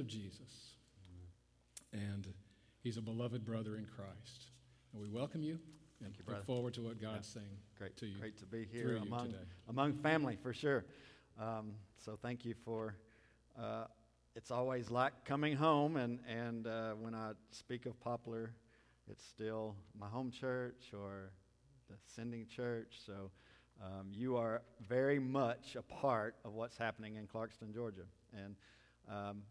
[0.00, 0.74] of Jesus.
[1.92, 2.26] And
[2.82, 4.46] he's a beloved brother in Christ.
[4.92, 5.58] And we welcome you
[6.02, 6.44] and you, look brother.
[6.44, 8.18] forward to what God's saying Great to you.
[8.18, 9.34] Great to be here among,
[9.68, 10.84] among family for sure.
[11.38, 12.96] Um, so thank you for.
[13.58, 13.84] Uh,
[14.34, 18.52] it's always like coming home, and and uh, when I speak of Poplar,
[19.10, 21.32] it's still my home church or
[21.88, 23.00] the sending church.
[23.04, 23.30] So
[23.82, 28.56] um, you are very much a part of what's happening in Clarkston, Georgia, and
[29.08, 29.42] um,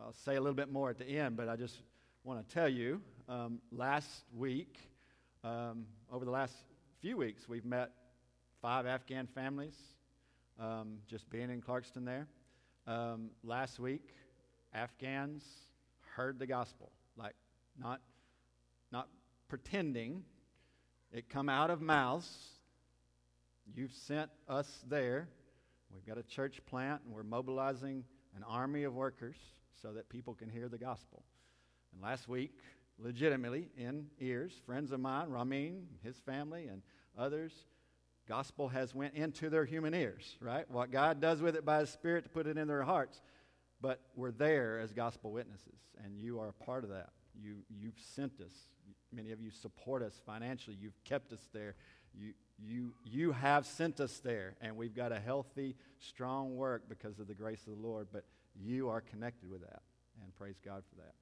[0.00, 1.76] I'll say a little bit more at the end, but I just
[2.24, 4.76] want to tell you um, last week,
[5.44, 6.54] um, over the last
[7.00, 7.90] few weeks, we've met
[8.60, 9.74] five Afghan families
[10.58, 12.26] um, just being in Clarkston there.
[12.86, 14.14] Um, last week,
[14.74, 15.44] Afghans
[16.00, 17.34] heard the gospel, like
[17.80, 18.00] not,
[18.90, 19.08] not
[19.48, 20.22] pretending.
[21.12, 22.28] It come out of mouths.
[23.74, 25.28] You've sent us there.
[25.94, 28.04] We've got a church plant, and we're mobilizing
[28.36, 29.36] an army of workers
[29.82, 31.22] so that people can hear the gospel.
[31.92, 32.52] And last week,
[32.98, 36.82] legitimately in ears, friends of mine, Ramin, his family, and
[37.16, 37.52] others,
[38.28, 40.70] gospel has went into their human ears, right?
[40.70, 43.20] What God does with it by His Spirit to put it in their hearts.
[43.80, 47.10] But we're there as gospel witnesses, and you are a part of that.
[47.40, 48.52] You, you've sent us.
[49.12, 50.76] Many of you support us financially.
[50.78, 51.76] You've kept us there.
[52.12, 57.20] You, you, you have sent us there, and we've got a healthy, strong work because
[57.20, 58.08] of the grace of the Lord.
[58.12, 58.24] But
[58.60, 59.82] you are connected with that,
[60.22, 61.14] and praise God for that.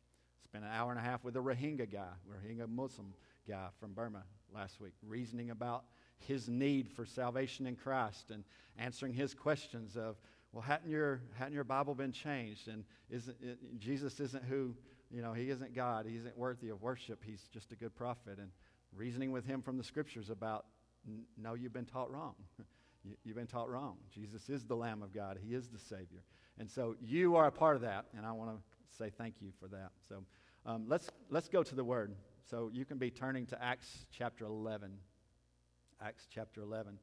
[0.44, 3.14] Spent an hour and a half with a Rohingya guy, Rohingya Muslim
[3.48, 4.22] guy from Burma
[4.54, 5.84] last week, reasoning about
[6.18, 8.44] his need for salvation in Christ and
[8.78, 10.16] answering his questions of,
[10.52, 12.68] well, hadn't your, hadn't your Bible been changed?
[12.68, 14.74] And isn't it, Jesus isn't who,
[15.10, 16.06] you know, he isn't God.
[16.08, 17.22] He isn't worthy of worship.
[17.24, 18.38] He's just a good prophet.
[18.38, 18.50] And
[18.94, 20.66] reasoning with him from the scriptures about,
[21.36, 22.34] no, you've been taught wrong.
[23.06, 23.98] You- You've been taught wrong.
[24.10, 25.38] Jesus is the Lamb of God.
[25.40, 26.24] He is the Savior.
[26.58, 29.52] And so you are a part of that, and I want to say thank you
[29.60, 29.92] for that.
[30.08, 30.24] So
[30.64, 32.14] um, let's, let's go to the Word.
[32.50, 34.90] So you can be turning to Acts chapter 11.
[36.02, 36.98] Acts chapter 11.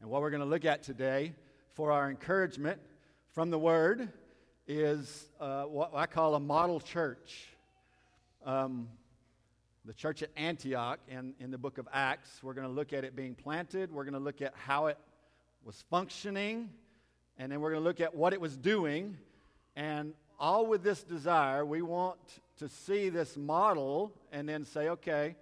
[0.00, 1.34] And what we're going to look at today
[1.72, 2.80] for our encouragement
[3.32, 4.10] from the Word
[4.66, 7.48] is uh, what I call a model church.
[8.44, 8.88] Um,
[9.84, 13.04] the church at Antioch in, in the book of Acts, we're going to look at
[13.04, 13.92] it being planted.
[13.92, 14.98] We're going to look at how it
[15.66, 16.70] was functioning.
[17.38, 19.18] And then we're going to look at what it was doing.
[19.74, 22.18] And all with this desire, we want
[22.58, 25.34] to see this model and then say, okay,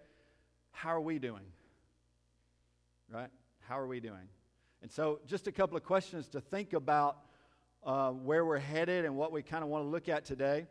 [0.72, 1.44] how are we doing?
[3.12, 3.28] Right?
[3.68, 4.28] How are we doing?
[4.82, 7.18] And so, just a couple of questions to think about
[7.84, 10.66] uh, where we're headed and what we kind of want to look at today.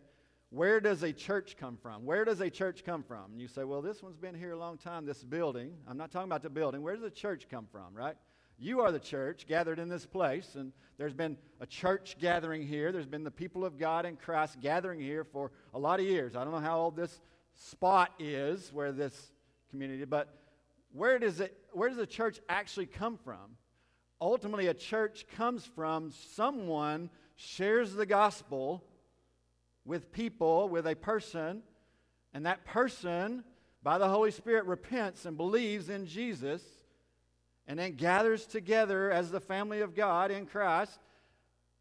[0.50, 2.06] Where does a church come from?
[2.06, 3.32] Where does a church come from?
[3.32, 5.74] And you say, well, this one's been here a long time, this building.
[5.88, 6.82] I'm not talking about the building.
[6.82, 8.16] Where does a church come from, right?
[8.58, 12.92] You are the church gathered in this place, and there's been a church gathering here.
[12.92, 16.36] There's been the people of God in Christ gathering here for a lot of years.
[16.36, 17.20] I don't know how old this
[17.54, 19.32] spot is where this
[19.70, 20.38] community, but
[20.92, 23.58] where does it where does the church actually come from?
[24.22, 28.84] Ultimately, a church comes from someone shares the gospel
[29.86, 31.64] with people, with a person,
[32.34, 33.44] and that person,
[33.82, 36.64] by the Holy Spirit, repents and believes in Jesus,
[37.68, 41.00] and then gathers together as the family of God in Christ,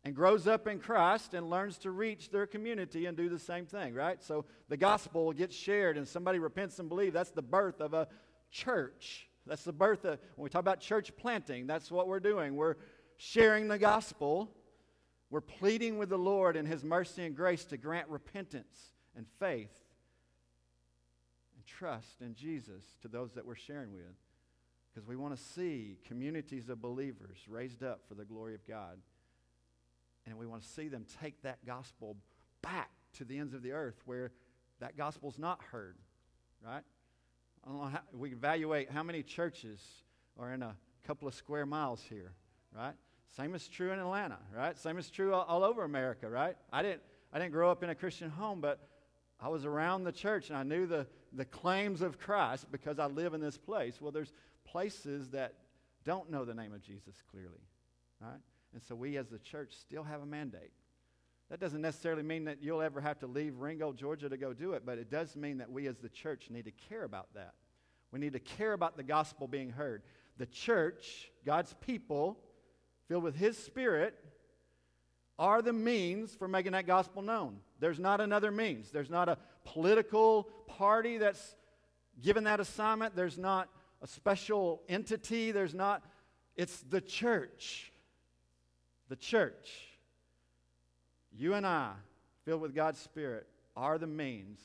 [0.04, 3.66] and grows up in Christ and learns to reach their community and do the same
[3.66, 4.20] thing, right?
[4.20, 7.14] So the gospel gets shared, and somebody repents and believes.
[7.14, 8.08] That's the birth of a
[8.50, 9.28] church.
[9.46, 12.56] That's the birth of, when we talk about church planting, that's what we're doing.
[12.56, 12.76] We're
[13.16, 14.50] sharing the gospel.
[15.30, 19.70] We're pleading with the Lord in His mercy and grace to grant repentance and faith
[21.54, 24.04] and trust in Jesus to those that we're sharing with.
[24.92, 28.98] Because we want to see communities of believers raised up for the glory of God.
[30.26, 32.16] And we want to see them take that gospel
[32.62, 34.32] back to the ends of the earth where
[34.80, 35.96] that gospel's not heard,
[36.64, 36.82] right?
[37.64, 39.80] How, we evaluate how many churches
[40.38, 40.76] are in a
[41.06, 42.32] couple of square miles here,
[42.76, 42.94] right?
[43.36, 44.76] Same is true in Atlanta, right?
[44.76, 46.56] Same is true all, all over America, right?
[46.72, 48.80] I didn't, I didn't grow up in a Christian home, but
[49.40, 53.06] I was around the church and I knew the, the claims of Christ because I
[53.06, 54.00] live in this place.
[54.00, 54.32] Well, there's
[54.72, 55.54] places that
[56.04, 57.60] don't know the name of Jesus clearly,
[58.20, 58.40] right?
[58.72, 60.72] And so we as the church still have a mandate.
[61.50, 64.72] That doesn't necessarily mean that you'll ever have to leave Ringgold, Georgia to go do
[64.72, 67.52] it, but it does mean that we as the church need to care about that.
[68.10, 70.02] We need to care about the gospel being heard.
[70.38, 72.38] The church, God's people,
[73.08, 74.18] filled with His Spirit,
[75.38, 77.58] are the means for making that gospel known.
[77.78, 78.90] There's not another means.
[78.90, 81.56] There's not a political party that's
[82.22, 83.14] given that assignment.
[83.14, 83.68] There's not
[84.02, 85.52] a special entity.
[85.52, 86.02] There's not,
[86.56, 87.92] it's the church.
[89.08, 89.70] The church.
[91.34, 91.92] You and I,
[92.44, 93.46] filled with God's Spirit,
[93.76, 94.60] are the means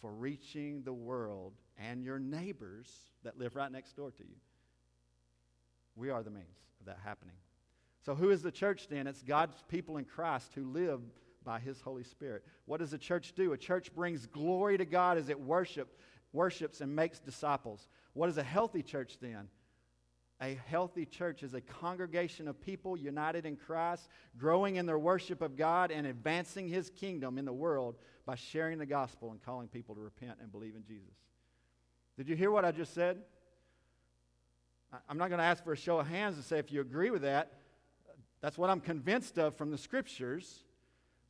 [0.00, 2.88] for reaching the world and your neighbors
[3.24, 4.36] that live right next door to you.
[5.96, 7.34] We are the means of that happening.
[8.04, 9.06] So, who is the church then?
[9.06, 11.00] It's God's people in Christ who live
[11.42, 12.44] by His Holy Spirit.
[12.66, 13.52] What does a church do?
[13.52, 15.98] A church brings glory to God as it worship,
[16.32, 17.88] worships and makes disciples.
[18.14, 19.48] What is a healthy church then?
[20.40, 25.42] A healthy church is a congregation of people united in Christ, growing in their worship
[25.42, 27.96] of God and advancing His kingdom in the world
[28.26, 31.14] by sharing the gospel and calling people to repent and believe in Jesus.
[32.16, 33.18] Did you hear what I just said?
[35.08, 37.10] I'm not going to ask for a show of hands to say if you agree
[37.10, 37.52] with that.
[38.40, 40.64] That's what I'm convinced of from the scriptures.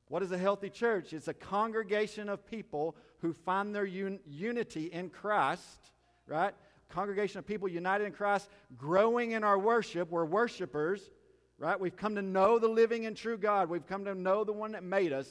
[0.08, 1.12] What is a healthy church?
[1.12, 5.92] It's a congregation of people who find their un- unity in Christ,
[6.26, 6.54] right?
[6.94, 10.10] Congregation of people united in Christ, growing in our worship.
[10.10, 11.00] We're worshipers,
[11.58, 11.78] right?
[11.78, 13.68] We've come to know the living and true God.
[13.68, 15.28] We've come to know the one that made us.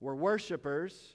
[0.00, 1.14] We're worshipers,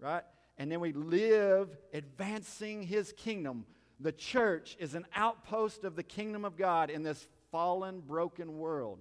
[0.00, 0.24] right?
[0.58, 3.64] And then we live advancing his kingdom.
[4.00, 8.98] The church is an outpost of the kingdom of God in this fallen, broken world.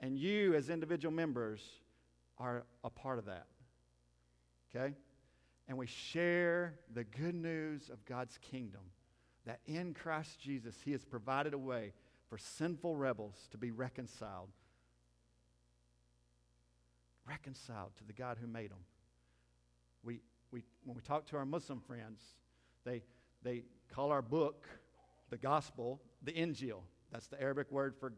[0.00, 1.62] And you, as individual members,
[2.38, 3.46] are a part of that.
[4.74, 4.94] Okay?
[5.68, 8.82] And we share the good news of God's kingdom
[9.46, 11.92] that in Christ Jesus, He has provided a way
[12.28, 14.50] for sinful rebels to be reconciled
[17.28, 18.84] reconciled to the God who made them.
[20.04, 20.20] We,
[20.50, 22.20] we, when we talk to our Muslim friends,
[22.84, 23.02] they,
[23.42, 24.68] they call our book,
[25.30, 26.80] the gospel, the Injil.
[27.10, 28.12] That's the Arabic word for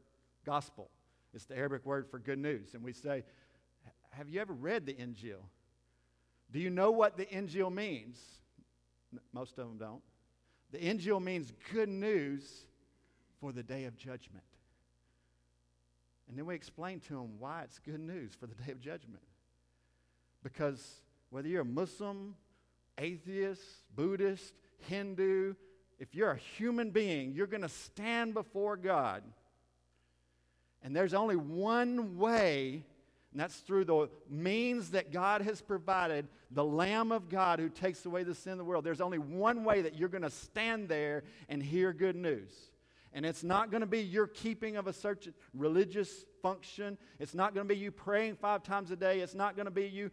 [0.45, 0.91] gospel.
[1.35, 2.75] It's the Arabic word for good news.
[2.75, 3.25] And we say,
[4.11, 5.41] Have you ever read the Injil?
[6.50, 8.19] Do you know what the Injil means?
[9.33, 10.03] Most of them don't.
[10.71, 12.65] The Injil means good news
[13.41, 14.45] for the day of judgment.
[16.29, 19.23] And then we explain to them why it's good news for the day of judgment.
[20.43, 21.00] Because
[21.31, 22.35] whether you're a Muslim,
[22.99, 23.62] atheist,
[23.95, 24.55] Buddhist,
[24.89, 25.55] Hindu,
[25.99, 29.23] if you're a human being, you're going to stand before God.
[30.83, 32.85] And there's only one way,
[33.32, 38.06] and that's through the means that God has provided, the Lamb of God who takes
[38.06, 38.84] away the sin of the world.
[38.84, 42.50] There's only one way that you're going to stand there and hear good news.
[43.12, 46.96] And it's not going to be your keeping of a certain religious function.
[47.19, 49.20] It's not going to be you praying five times a day.
[49.20, 50.10] It's not going to be you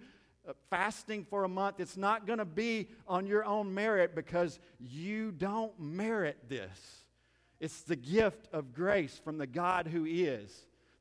[0.48, 1.80] uh, fasting for a month.
[1.80, 7.06] It's not going to be on your own merit because you don't merit this.
[7.60, 10.52] It's the gift of grace from the God who is,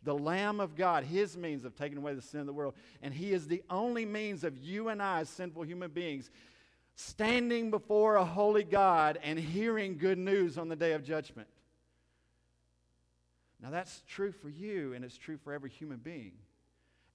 [0.04, 2.74] the Lamb of God, His means of taking away the sin of the world.
[3.02, 6.30] And He is the only means of you and I, as sinful human beings,
[6.94, 11.48] standing before a holy God and hearing good news on the day of judgment.
[13.60, 16.32] Now, that's true for you, and it's true for every human being.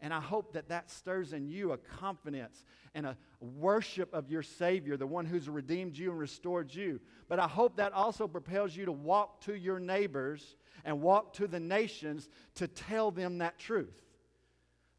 [0.02, 2.64] And I hope that that stirs in you a confidence
[2.96, 7.02] and a worship of your Savior, the one who's redeemed you and restored you.
[7.28, 11.48] But I hope that also propels you to walk to your neighbors and walk to
[11.48, 13.94] the nations to tell them that truth.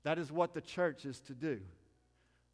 [0.03, 1.61] That is what the church is to do.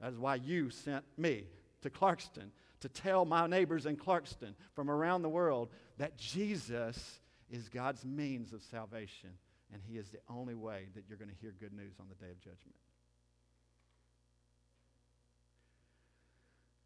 [0.00, 1.44] That is why you sent me
[1.82, 2.50] to Clarkston
[2.81, 7.20] to tell my neighbors in Clarkston from around the world that Jesus
[7.50, 9.31] is God's means of salvation,
[9.72, 12.25] and He is the only way that you're going to hear good news on the
[12.25, 12.76] day of judgment.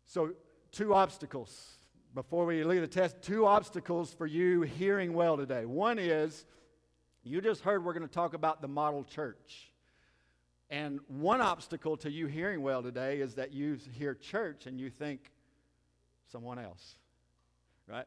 [0.06, 0.32] So,
[0.72, 1.76] two obstacles
[2.14, 3.22] before we leave the test.
[3.22, 5.64] Two obstacles for you hearing well today.
[5.64, 6.44] One is
[7.22, 9.72] you just heard we're going to talk about the model church.
[10.70, 14.90] And one obstacle to you hearing well today is that you hear church and you
[14.90, 15.30] think
[16.30, 16.96] someone else,
[17.88, 18.06] right?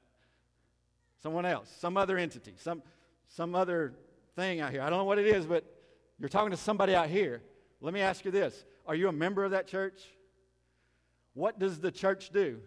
[1.24, 2.84] someone else, some other entity, some,
[3.30, 3.94] some other
[4.36, 4.82] thing out here.
[4.82, 5.64] I don't know what it is, but
[6.20, 7.42] you're talking to somebody out here.
[7.80, 10.02] Let me ask you this Are you a member of that church?
[11.34, 12.60] What does the church do?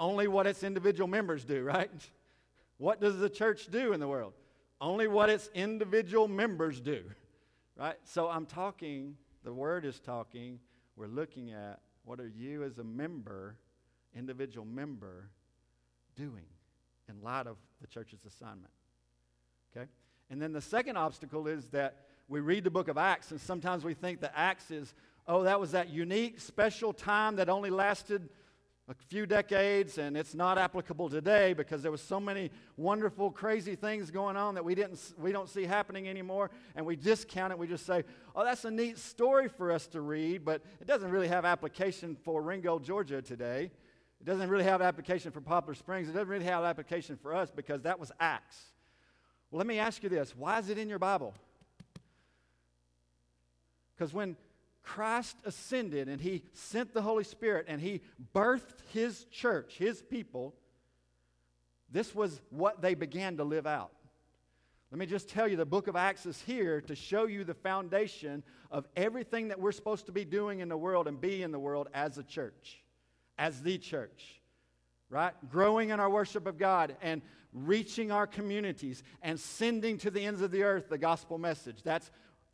[0.00, 1.90] Only what its individual members do, right?
[2.78, 4.32] What does the church do in the world?
[4.80, 7.02] Only what its individual members do,
[7.76, 7.96] right?
[8.04, 10.58] So I'm talking, the word is talking,
[10.96, 13.58] we're looking at what are you as a member,
[14.14, 15.28] individual member,
[16.16, 16.46] doing?
[17.10, 18.72] in light of the church's assignment.
[19.76, 19.86] Okay?
[20.30, 21.96] And then the second obstacle is that
[22.28, 24.94] we read the book of Acts, and sometimes we think that Acts is,
[25.26, 28.28] oh, that was that unique, special time that only lasted
[28.90, 33.76] a few decades, and it's not applicable today because there was so many wonderful, crazy
[33.76, 37.58] things going on that we didn't, we don't see happening anymore, and we discount it.
[37.58, 38.04] We just say,
[38.34, 42.16] "Oh, that's a neat story for us to read," but it doesn't really have application
[42.16, 43.70] for Ringgold, Georgia today.
[44.20, 46.08] It doesn't really have application for Poplar Springs.
[46.08, 48.72] It doesn't really have application for us because that was Acts.
[49.50, 51.32] Well, let me ask you this why is it in your Bible?
[53.94, 54.36] Because when
[54.82, 58.00] Christ ascended and he sent the Holy Spirit and he
[58.34, 60.54] birthed his church, his people,
[61.90, 63.92] this was what they began to live out.
[64.90, 67.54] Let me just tell you the book of Acts is here to show you the
[67.54, 71.52] foundation of everything that we're supposed to be doing in the world and be in
[71.52, 72.82] the world as a church,
[73.38, 74.40] as the church,
[75.08, 75.32] right?
[75.48, 77.22] Growing in our worship of God and
[77.52, 81.82] reaching our communities and sending to the ends of the earth the gospel message.
[81.84, 82.10] That's,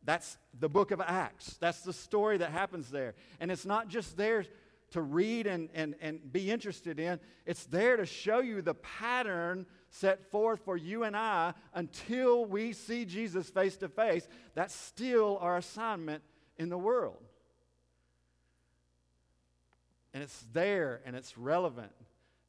[0.07, 1.57] that's the book of Acts.
[1.59, 3.13] That's the story that happens there.
[3.41, 4.45] And it's not just there
[4.91, 9.65] to read and, and, and be interested in, it's there to show you the pattern
[9.89, 14.25] set forth for you and I until we see Jesus face to face.
[14.55, 16.23] That's still our assignment
[16.55, 17.21] in the world.
[20.13, 21.91] And it's there and it's relevant.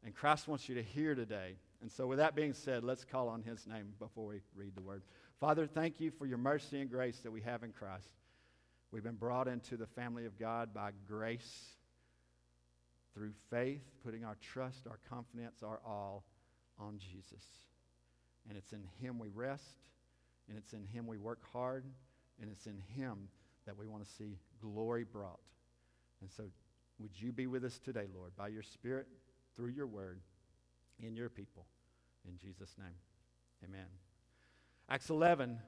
[0.04, 1.56] And Christ wants you to hear today.
[1.82, 4.82] And so, with that being said, let's call on his name before we read the
[4.82, 5.02] word.
[5.40, 8.08] Father, thank you for your mercy and grace that we have in Christ.
[8.90, 11.76] We've been brought into the family of God by grace
[13.14, 16.24] through faith, putting our trust, our confidence, our all
[16.78, 17.44] on Jesus.
[18.48, 19.78] And it's in Him we rest,
[20.48, 21.84] and it's in Him we work hard,
[22.40, 23.28] and it's in Him
[23.64, 25.40] that we want to see glory brought.
[26.20, 26.44] And so,
[26.98, 29.06] would you be with us today, Lord, by your Spirit,
[29.54, 30.20] through your word,
[31.00, 31.66] in your people?
[32.26, 32.96] In Jesus' name,
[33.64, 34.07] amen.
[34.88, 35.58] Acts 11,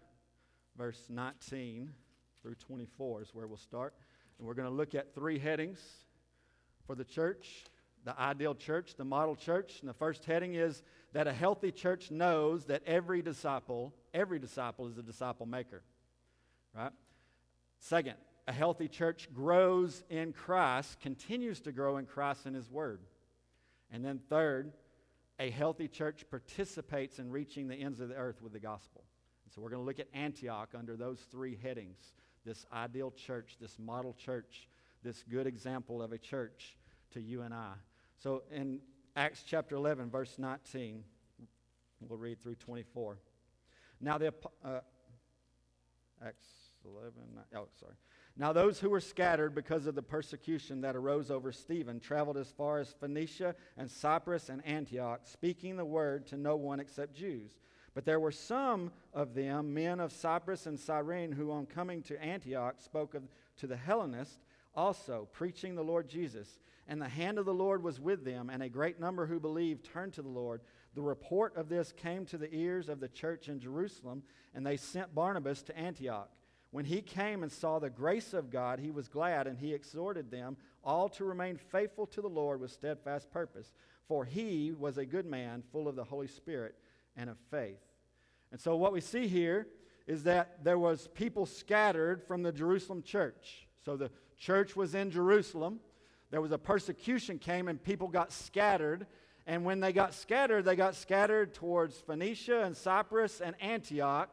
[0.77, 1.91] verse 19
[2.43, 3.95] through 24 is where we'll start.
[4.39, 5.79] And we're going to look at three headings
[6.87, 7.65] for the church
[8.05, 9.81] the ideal church, the model church.
[9.81, 14.87] And the first heading is that a healthy church knows that every disciple, every disciple
[14.89, 15.83] is a disciple maker.
[16.75, 16.93] Right?
[17.79, 18.15] Second,
[18.49, 23.01] a healthy church grows in Christ, continues to grow in Christ and His Word.
[23.91, 24.73] And then third,
[25.39, 29.05] a healthy church participates in reaching the ends of the earth with the gospel.
[29.51, 32.13] And so we're going to look at Antioch under those three headings
[32.45, 34.69] this ideal church, this model church,
[35.03, 36.77] this good example of a church
[37.11, 37.73] to you and I.
[38.17, 38.79] So in
[39.17, 41.03] Acts chapter 11, verse 19,
[42.01, 43.19] we'll read through 24.
[44.01, 44.33] Now the
[44.65, 44.81] uh,
[46.25, 46.47] Acts
[46.85, 47.13] 11,
[47.57, 47.95] oh, sorry.
[48.39, 52.53] Now those who were scattered because of the persecution that arose over Stephen traveled as
[52.53, 57.51] far as Phoenicia and Cyprus and Antioch, speaking the word to no one except Jews.
[57.95, 62.23] But there were some of them, men of Cyprus and Cyrene, who on coming to
[62.23, 63.23] Antioch spoke of,
[63.59, 64.39] to the Hellenists
[64.75, 66.61] also, preaching the Lord Jesus.
[66.87, 69.85] And the hand of the Lord was with them, and a great number who believed
[69.85, 70.61] turned to the Lord.
[70.95, 74.23] The report of this came to the ears of the church in Jerusalem,
[74.55, 76.31] and they sent Barnabas to Antioch.
[76.73, 80.31] When he came and saw the grace of God, he was glad, and he exhorted
[80.31, 83.73] them all to remain faithful to the Lord with steadfast purpose.
[84.07, 86.77] For he was a good man, full of the Holy Spirit
[87.17, 87.81] and of faith.
[88.53, 89.67] And so, what we see here
[90.07, 93.67] is that there was people scattered from the Jerusalem church.
[93.85, 95.81] So, the church was in Jerusalem
[96.31, 99.07] there was a persecution came and people got scattered.
[99.47, 104.31] And when they got scattered, they got scattered towards Phoenicia and Cyprus and Antioch.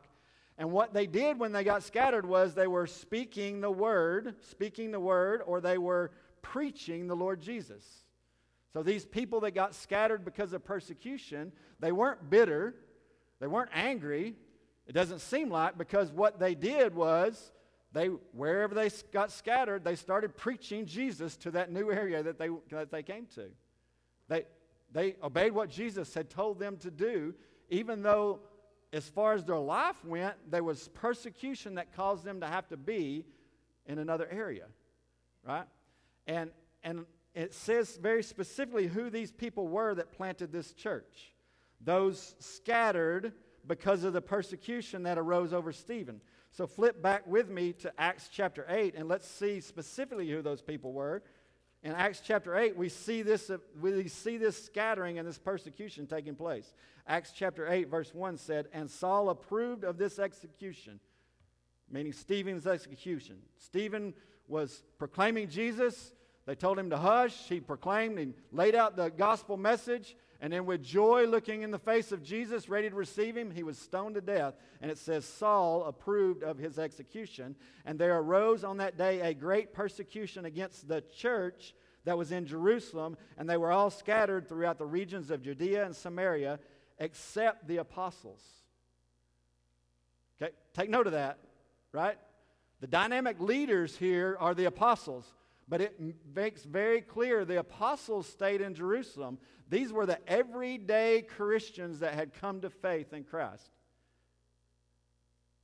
[0.59, 4.91] And what they did when they got scattered was they were speaking the word, speaking
[4.91, 7.83] the word, or they were preaching the Lord Jesus.
[8.73, 12.75] So these people that got scattered because of persecution, they weren't bitter,
[13.39, 14.35] they weren't angry.
[14.87, 17.51] It doesn't seem like because what they did was
[17.93, 22.49] they, wherever they got scattered, they started preaching Jesus to that new area that they,
[22.69, 23.45] that they came to.
[24.27, 24.45] They,
[24.91, 27.33] they obeyed what Jesus had told them to do,
[27.69, 28.39] even though,
[28.93, 32.77] as far as their life went, there was persecution that caused them to have to
[32.77, 33.25] be
[33.85, 34.65] in another area,
[35.45, 35.65] right?
[36.25, 36.51] And,
[36.83, 37.05] and
[37.37, 41.33] it says very specifically who these people were that planted this church.
[41.79, 43.33] Those scattered
[43.67, 46.21] because of the persecution that arose over Stephen.
[46.51, 50.63] So flip back with me to Acts chapter 8 and let's see specifically who those
[50.63, 51.21] people were.
[51.83, 56.33] In Acts chapter 8, we see this, we see this scattering and this persecution taking
[56.33, 56.73] place.
[57.07, 60.99] Acts chapter 8, verse 1 said, And Saul approved of this execution,
[61.87, 63.37] meaning Stephen's execution.
[63.57, 64.15] Stephen
[64.47, 66.13] was proclaiming Jesus.
[66.47, 67.35] They told him to hush.
[67.49, 70.15] He proclaimed and laid out the gospel message.
[70.39, 73.63] And then, with joy looking in the face of Jesus, ready to receive him, he
[73.63, 74.53] was stoned to death.
[74.81, 77.55] And it says, Saul approved of his execution.
[77.85, 81.73] And there arose on that day a great persecution against the church
[82.05, 83.17] that was in Jerusalem.
[83.37, 86.59] And they were all scattered throughout the regions of Judea and Samaria,
[86.97, 88.41] except the apostles.
[90.41, 91.39] Okay, take note of that,
[91.91, 92.17] right?
[92.79, 95.25] The dynamic leaders here are the apostles.
[95.67, 95.99] But it
[96.33, 99.37] makes very clear the apostles stayed in Jerusalem.
[99.69, 103.69] These were the everyday Christians that had come to faith in Christ.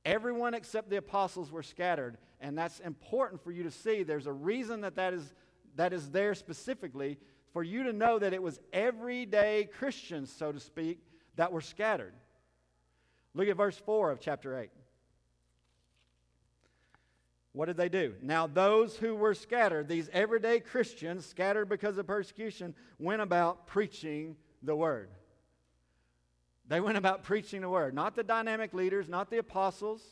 [0.04, 2.18] Everyone except the apostles were scattered.
[2.40, 4.02] and that's important for you to see.
[4.02, 5.32] There's a reason that that is,
[5.76, 7.18] that is there specifically
[7.54, 10.98] for you to know that it was everyday Christians, so to speak,
[11.36, 12.12] that were scattered.
[13.32, 14.70] Look at verse 4 of chapter 8.
[17.54, 18.14] What did they do?
[18.20, 24.34] Now, those who were scattered, these everyday Christians, scattered because of persecution, went about preaching
[24.60, 25.08] the word.
[26.66, 27.94] They went about preaching the word.
[27.94, 30.02] Not the dynamic leaders, not the apostles.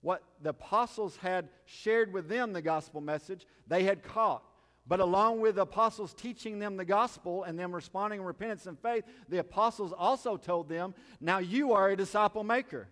[0.00, 4.42] What the apostles had shared with them, the gospel message, they had caught.
[4.88, 8.76] But along with the apostles teaching them the gospel and them responding in repentance and
[8.76, 12.88] faith, the apostles also told them, Now you are a disciple maker.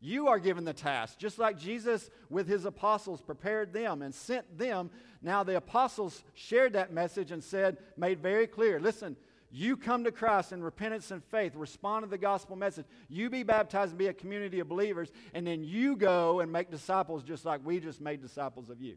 [0.00, 1.18] You are given the task.
[1.18, 4.90] Just like Jesus with his apostles prepared them and sent them,
[5.20, 9.16] now the apostles shared that message and said, made very clear listen,
[9.52, 12.86] you come to Christ in repentance and faith, respond to the gospel message.
[13.08, 16.70] You be baptized and be a community of believers, and then you go and make
[16.70, 18.96] disciples just like we just made disciples of you.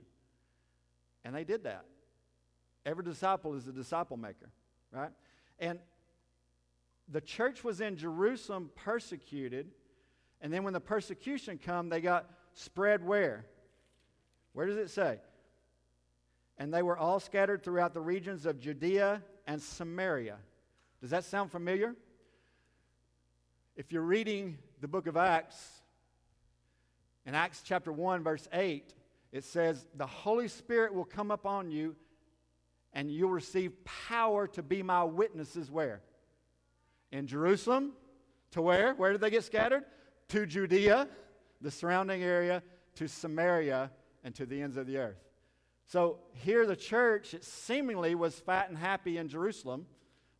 [1.25, 1.85] And they did that.
[2.85, 4.49] Every disciple is a disciple maker,
[4.91, 5.11] right?
[5.57, 5.79] And
[7.09, 9.71] the church was in Jerusalem persecuted,
[10.43, 13.45] and then when the persecution come, they got spread where?
[14.51, 15.19] Where does it say?
[16.57, 20.35] And they were all scattered throughout the regions of Judea and Samaria.
[21.01, 21.95] Does that sound familiar?
[23.77, 25.81] If you're reading the book of Acts,
[27.25, 28.93] in Acts chapter 1, verse 8,
[29.31, 31.95] it says, The Holy Spirit will come upon you
[32.91, 36.01] and you'll receive power to be my witnesses where?
[37.13, 37.93] In Jerusalem.
[38.51, 38.93] To where?
[38.93, 39.83] Where did they get scattered?
[40.33, 41.07] To Judea,
[41.61, 42.63] the surrounding area,
[42.95, 43.91] to Samaria,
[44.23, 45.19] and to the ends of the earth.
[45.85, 49.85] So here the church it seemingly was fat and happy in Jerusalem.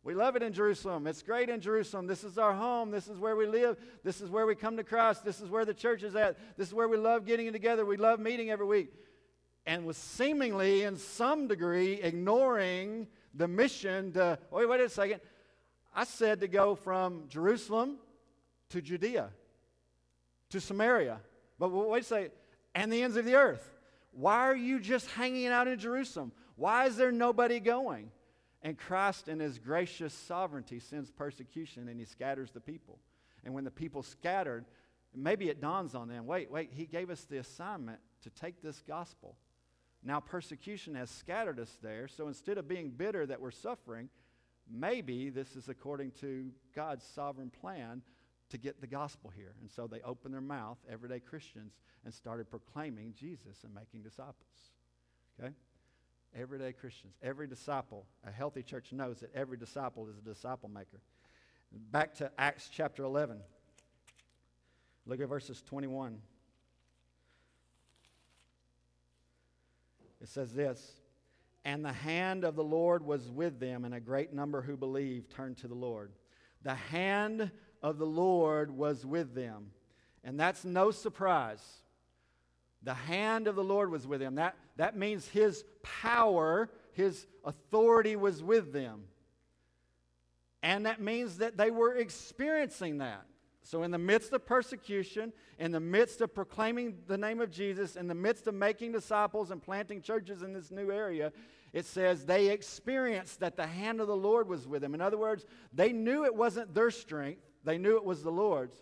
[0.02, 1.06] We love it in Jerusalem.
[1.06, 2.08] It's great in Jerusalem.
[2.08, 2.90] This is our home.
[2.90, 3.76] This is where we live.
[4.02, 5.24] This is where we come to Christ.
[5.24, 6.38] This is where the church is at.
[6.56, 7.86] This is where we love getting together.
[7.86, 8.92] We love meeting every week
[9.64, 15.20] and was seemingly, in some degree, ignoring the mission to, wait, wait a second.
[15.94, 17.98] I said to go from Jerusalem
[18.70, 19.30] to Judea,
[20.54, 21.20] to Samaria.
[21.58, 22.30] But wait a second,
[22.74, 23.70] and the ends of the earth.
[24.12, 26.32] Why are you just hanging out in Jerusalem?
[26.56, 28.10] Why is there nobody going?
[28.62, 32.98] And Christ, in his gracious sovereignty, sends persecution and he scatters the people.
[33.44, 34.64] And when the people scattered,
[35.14, 38.82] maybe it dawns on them wait, wait, he gave us the assignment to take this
[38.88, 39.36] gospel
[40.04, 44.10] now, persecution has scattered us there, so instead of being bitter that we're suffering,
[44.70, 48.02] maybe this is according to God's sovereign plan
[48.54, 49.52] to get the gospel here.
[49.60, 51.72] And so they opened their mouth, everyday Christians,
[52.04, 54.36] and started proclaiming Jesus and making disciples.
[55.40, 55.52] Okay?
[56.38, 57.14] Everyday Christians.
[57.20, 61.00] Every disciple, a healthy church knows that every disciple is a disciple maker.
[61.90, 63.40] Back to Acts chapter 11.
[65.04, 66.16] Look at verses 21.
[70.22, 70.92] It says this
[71.64, 75.32] And the hand of the Lord was with them, and a great number who believed
[75.32, 76.12] turned to the Lord.
[76.62, 77.50] The hand
[77.84, 79.66] of the Lord was with them.
[80.24, 81.62] And that's no surprise.
[82.82, 84.36] The hand of the Lord was with them.
[84.36, 89.04] That, that means his power, his authority was with them.
[90.62, 93.26] And that means that they were experiencing that.
[93.62, 97.96] So, in the midst of persecution, in the midst of proclaiming the name of Jesus,
[97.96, 101.32] in the midst of making disciples and planting churches in this new area,
[101.72, 104.94] it says they experienced that the hand of the Lord was with them.
[104.94, 108.76] In other words, they knew it wasn't their strength, they knew it was the Lord's.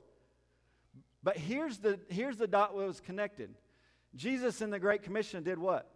[1.23, 3.55] But here's the, here's the dot that was connected.
[4.15, 5.89] Jesus in the Great Commission did what?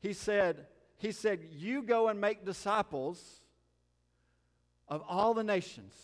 [0.00, 3.40] He said, he said, You go and make disciples
[4.88, 5.94] of all the nations,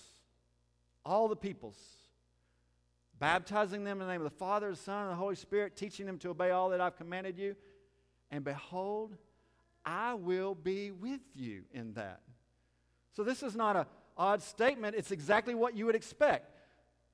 [1.04, 1.78] all the peoples
[3.18, 6.06] baptizing them in the name of the Father, the Son, and the Holy Spirit, teaching
[6.06, 7.56] them to obey all that I've commanded you.
[8.30, 9.16] And behold,
[9.84, 12.20] I will be with you in that.
[13.14, 13.86] So this is not an
[14.18, 14.96] odd statement.
[14.96, 16.52] It's exactly what you would expect.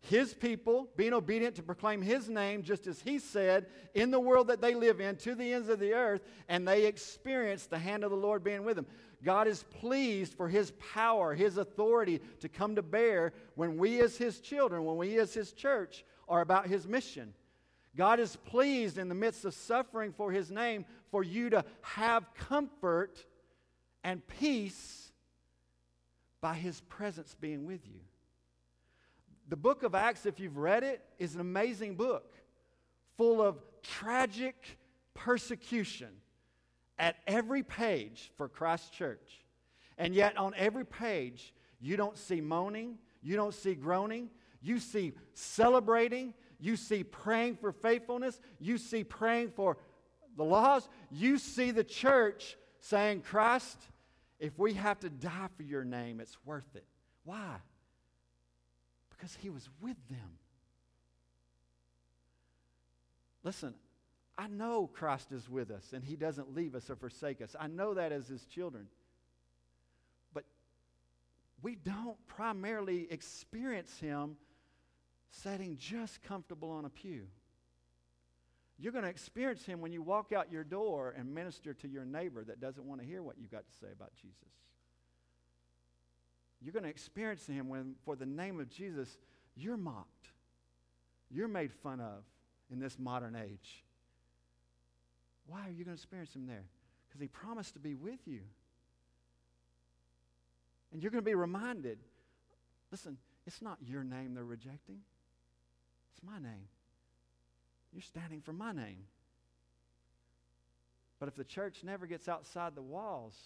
[0.01, 4.49] His people being obedient to proclaim His name, just as He said, in the world
[4.49, 8.05] that they live in, to the ends of the earth, and they experience the hand
[8.05, 8.87] of the Lord being with them.
[9.23, 14.19] God is pleased for His power, His authority to come to bear when we, as
[14.19, 17.33] His children, when we, as His church, are about His mission.
[17.97, 22.27] God is pleased in the midst of suffering for His name for you to have
[22.35, 23.25] comfort
[24.03, 25.04] and peace
[26.45, 28.01] by His presence being with you.
[29.49, 32.35] The book of Acts, if you've read it, is an amazing book
[33.17, 34.77] full of tragic
[35.15, 36.11] persecution
[36.99, 39.43] at every page for Christ Church.
[39.97, 44.29] And yet, on every page, you don't see moaning, you don't see groaning,
[44.61, 48.41] you see celebrating, You see praying for faithfulness.
[48.59, 49.77] You see praying for
[50.37, 50.89] the laws.
[51.11, 53.79] You see the church saying, Christ,
[54.39, 56.85] if we have to die for your name, it's worth it.
[57.25, 57.57] Why?
[59.11, 60.39] Because he was with them.
[63.43, 63.75] Listen,
[64.37, 67.55] I know Christ is with us and he doesn't leave us or forsake us.
[67.59, 68.89] I know that as his children.
[70.33, 70.45] But
[71.63, 74.37] we don't primarily experience him
[75.31, 77.27] sitting just comfortable on a pew.
[78.79, 82.05] You're going to experience him when you walk out your door and minister to your
[82.05, 84.37] neighbor that doesn't want to hear what you've got to say about Jesus.
[86.61, 89.19] You're going to experience him when, for the name of Jesus,
[89.55, 90.31] you're mocked.
[91.31, 92.25] You're made fun of
[92.71, 93.85] in this modern age.
[95.47, 96.65] Why are you going to experience him there?
[97.07, 98.41] Because he promised to be with you.
[100.93, 101.99] And you're going to be reminded
[102.91, 105.01] listen, it's not your name they're rejecting,
[106.13, 106.69] it's my name.
[107.95, 109.05] You're standing for my name.
[111.21, 113.37] But if the church never gets outside the walls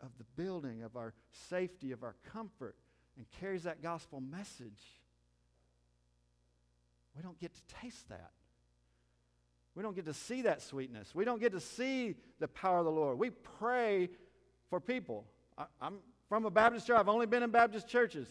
[0.00, 1.12] of the building, of our
[1.48, 2.74] safety, of our comfort,
[3.16, 4.80] and carries that gospel message,
[7.14, 8.30] we don't get to taste that.
[9.74, 11.14] We don't get to see that sweetness.
[11.14, 13.18] We don't get to see the power of the Lord.
[13.18, 14.08] We pray
[14.70, 15.26] for people.
[15.58, 15.98] I, am
[16.30, 16.98] from a Baptist church.
[16.98, 18.26] I've only been in Baptist churches.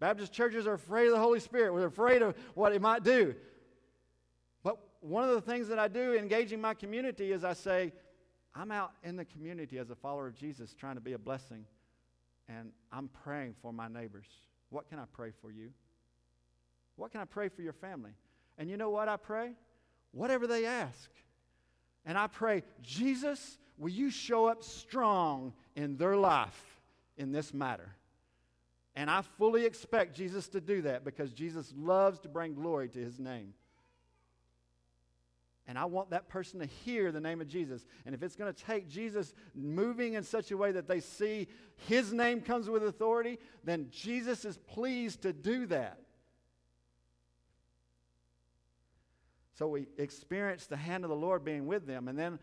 [0.00, 1.74] Baptist churches are afraid of the Holy Spirit.
[1.74, 3.34] We're afraid of what it might do.
[5.06, 7.92] One of the things that I do engaging my community is I say,
[8.54, 11.64] I'm out in the community as a follower of Jesus trying to be a blessing,
[12.48, 14.26] and I'm praying for my neighbors.
[14.70, 15.70] What can I pray for you?
[16.96, 18.12] What can I pray for your family?
[18.58, 19.52] And you know what I pray?
[20.16, 21.10] whatever they ask.
[22.04, 26.80] And I pray, Jesus, will you show up strong in their life
[27.16, 27.94] in this matter?
[28.94, 32.98] And I fully expect Jesus to do that because Jesus loves to bring glory to
[32.98, 33.52] his name.
[35.68, 37.86] And I want that person to hear the name of Jesus.
[38.04, 41.48] And if it's going to take Jesus moving in such a way that they see
[41.88, 45.98] his name comes with authority, then Jesus is pleased to do that.
[49.54, 52.08] So we experience the hand of the Lord being with them.
[52.08, 52.38] And then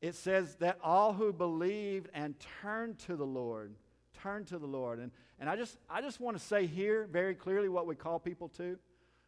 [0.00, 3.74] it says that all who believed and turned to the Lord,
[4.22, 4.98] turned to the Lord.
[4.98, 8.18] And, and I just, I just want to say here very clearly what we call
[8.18, 8.78] people to.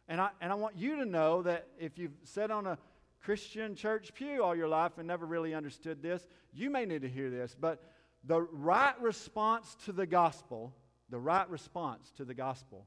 [0.07, 2.77] And I, and I want you to know that if you've sat on a
[3.23, 7.09] Christian church pew all your life and never really understood this, you may need to
[7.09, 7.55] hear this.
[7.59, 7.81] But
[8.25, 10.73] the right response to the gospel,
[11.09, 12.85] the right response to the gospel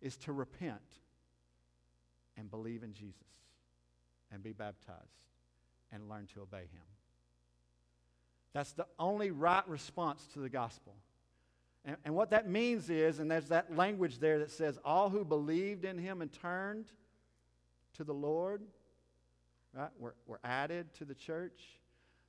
[0.00, 0.80] is to repent
[2.38, 3.14] and believe in Jesus
[4.32, 5.00] and be baptized
[5.92, 6.82] and learn to obey him.
[8.52, 10.94] That's the only right response to the gospel.
[11.84, 15.24] And, and, what that means is, and there's that language there that says, all who
[15.24, 16.86] believed in him and turned
[17.94, 18.62] to the Lord,
[19.76, 21.62] right, were, added to the church.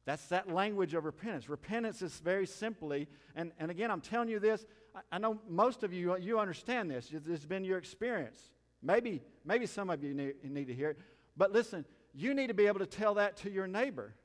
[0.06, 1.50] That's that language of repentance.
[1.50, 5.84] Repentance is very simply, and, and again, I'm telling you this, I, I know most
[5.84, 7.10] of you, you understand this.
[7.10, 8.40] This has been your experience.
[8.82, 11.00] Maybe, maybe some of you need, need to hear it.
[11.36, 14.16] But listen, you need to be able to tell that to your neighbor.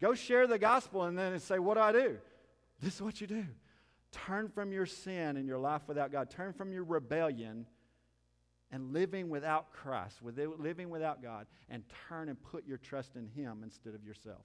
[0.00, 2.18] Go share the gospel and then say, What do I do?
[2.80, 3.46] This is what you do.
[4.12, 6.30] Turn from your sin and your life without God.
[6.30, 7.66] Turn from your rebellion
[8.76, 13.62] and living without Christ, living without God, and turn and put your trust in Him
[13.64, 14.44] instead of yourself,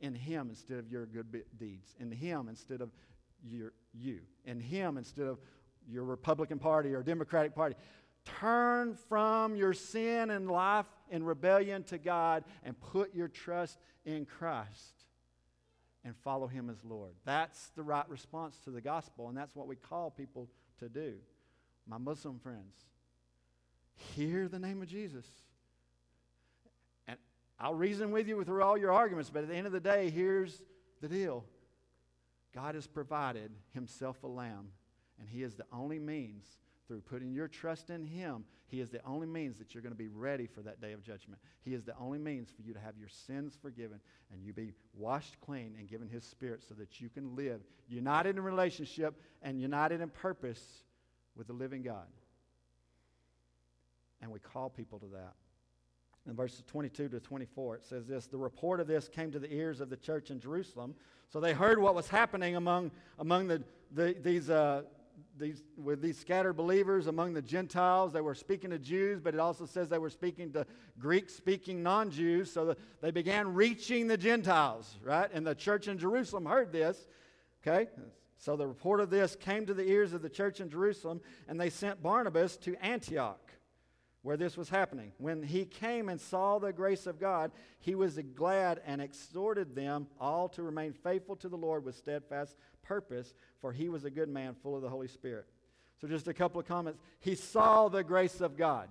[0.00, 2.90] in Him instead of your good deeds, in Him instead of
[3.46, 5.38] your, you, in Him instead of
[5.86, 7.74] your Republican Party or Democratic Party.
[8.40, 14.24] Turn from your sin and life and rebellion to God and put your trust in
[14.24, 14.94] Christ
[16.04, 17.12] and follow Him as Lord.
[17.26, 21.16] That's the right response to the gospel, and that's what we call people to do.
[21.86, 22.86] My Muslim friends,
[23.98, 25.26] hear the name of Jesus.
[27.06, 27.18] And
[27.58, 30.10] I'll reason with you through all your arguments, but at the end of the day,
[30.10, 30.62] here's
[31.00, 31.44] the deal
[32.54, 34.68] God has provided Himself a lamb,
[35.18, 36.44] and He is the only means
[36.86, 39.98] through putting your trust in Him, He is the only means that you're going to
[39.98, 41.40] be ready for that day of judgment.
[41.60, 44.00] He is the only means for you to have your sins forgiven
[44.32, 48.36] and you be washed clean and given His Spirit so that you can live united
[48.36, 50.82] in relationship and united in purpose
[51.36, 52.06] with the living God.
[54.20, 55.34] And we call people to that.
[56.28, 59.52] In verses 22 to 24, it says this The report of this came to the
[59.52, 60.94] ears of the church in Jerusalem.
[61.28, 64.50] So they heard what was happening among, among the, the these.
[64.50, 64.82] Uh,
[65.36, 68.12] these, with these scattered believers among the Gentiles.
[68.12, 70.66] They were speaking to Jews, but it also says they were speaking to
[70.98, 72.52] Greek speaking non Jews.
[72.52, 75.28] So they began reaching the Gentiles, right?
[75.32, 77.08] And the church in Jerusalem heard this.
[77.66, 77.88] Okay?
[78.36, 81.60] So the report of this came to the ears of the church in Jerusalem, and
[81.60, 83.47] they sent Barnabas to Antioch.
[84.22, 85.12] Where this was happening.
[85.18, 90.08] When he came and saw the grace of God, he was glad and exhorted them
[90.20, 94.28] all to remain faithful to the Lord with steadfast purpose, for he was a good
[94.28, 95.46] man, full of the Holy Spirit.
[96.00, 97.00] So, just a couple of comments.
[97.20, 98.88] He saw the grace of God.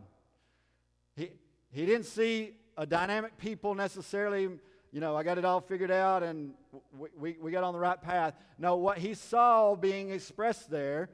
[1.16, 1.32] He,
[1.72, 4.50] he didn't see a dynamic people necessarily,
[4.92, 6.54] you know, I got it all figured out and
[6.98, 8.34] we, we, we got on the right path.
[8.58, 11.10] No, what he saw being expressed there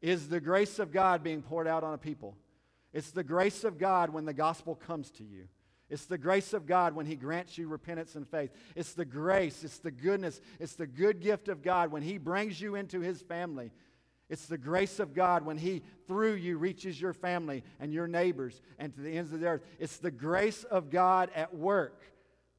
[0.00, 2.36] is the grace of God being poured out on a people.
[2.92, 5.48] It's the grace of God when the gospel comes to you.
[5.90, 8.50] It's the grace of God when He grants you repentance and faith.
[8.76, 12.60] It's the grace, it's the goodness, it's the good gift of God when He brings
[12.60, 13.72] you into His family.
[14.28, 18.60] It's the grace of God when He, through you, reaches your family and your neighbors
[18.78, 19.64] and to the ends of the earth.
[19.78, 22.02] It's the grace of God at work.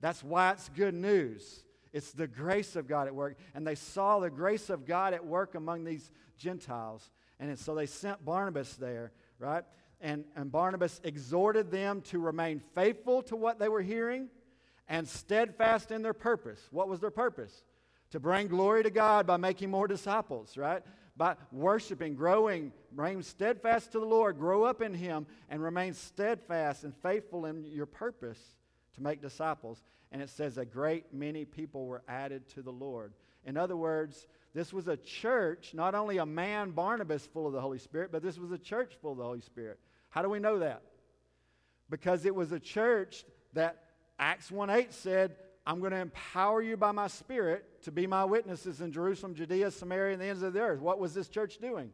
[0.01, 1.63] That's why it's good news.
[1.93, 3.37] It's the grace of God at work.
[3.53, 7.11] And they saw the grace of God at work among these Gentiles.
[7.39, 9.63] And so they sent Barnabas there, right?
[10.01, 14.29] And, and Barnabas exhorted them to remain faithful to what they were hearing
[14.87, 16.59] and steadfast in their purpose.
[16.71, 17.63] What was their purpose?
[18.11, 20.81] To bring glory to God by making more disciples, right?
[21.15, 26.85] By worshiping, growing, remain steadfast to the Lord, grow up in Him, and remain steadfast
[26.85, 28.39] and faithful in your purpose
[28.95, 29.83] to make disciples.
[30.11, 33.13] And it says a great many people were added to the Lord.
[33.45, 37.61] In other words, this was a church, not only a man, Barnabas, full of the
[37.61, 39.79] Holy Spirit, but this was a church full of the Holy Spirit.
[40.09, 40.81] How do we know that?
[41.89, 43.83] Because it was a church that
[44.17, 48.25] Acts 1 8 said, I'm going to empower you by my Spirit to be my
[48.25, 50.81] witnesses in Jerusalem, Judea, Samaria, and the ends of the earth.
[50.81, 51.91] What was this church doing?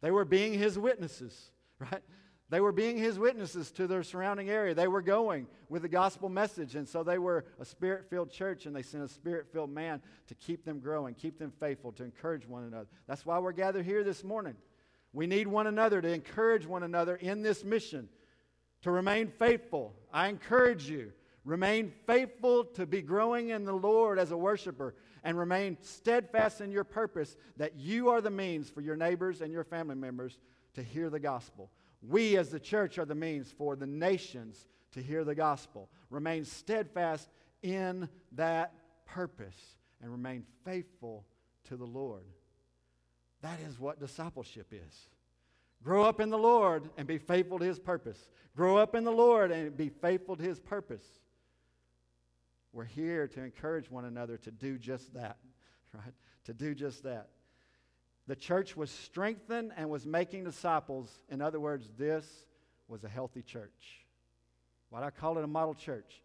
[0.00, 2.02] They were being his witnesses, right?
[2.50, 4.74] They were being his witnesses to their surrounding area.
[4.74, 6.76] They were going with the gospel message.
[6.76, 10.00] And so they were a spirit filled church, and they sent a spirit filled man
[10.28, 12.88] to keep them growing, keep them faithful, to encourage one another.
[13.06, 14.54] That's why we're gathered here this morning.
[15.12, 18.08] We need one another to encourage one another in this mission,
[18.82, 19.94] to remain faithful.
[20.12, 21.12] I encourage you,
[21.44, 24.94] remain faithful to be growing in the Lord as a worshiper
[25.24, 29.52] and remain steadfast in your purpose that you are the means for your neighbors and
[29.52, 30.38] your family members
[30.74, 31.70] to hear the gospel.
[32.02, 35.88] We as the church are the means for the nations to hear the gospel.
[36.10, 37.28] Remain steadfast
[37.62, 38.72] in that
[39.06, 41.24] purpose and remain faithful
[41.64, 42.24] to the Lord.
[43.42, 45.08] That is what discipleship is.
[45.82, 48.18] Grow up in the Lord and be faithful to his purpose.
[48.56, 51.04] Grow up in the Lord and be faithful to his purpose.
[52.72, 55.36] We're here to encourage one another to do just that,
[55.94, 56.14] right?
[56.44, 57.28] To do just that.
[58.26, 61.20] The church was strengthened and was making disciples.
[61.30, 62.26] In other words, this
[62.88, 64.04] was a healthy church.
[64.90, 66.22] What I call it a model church.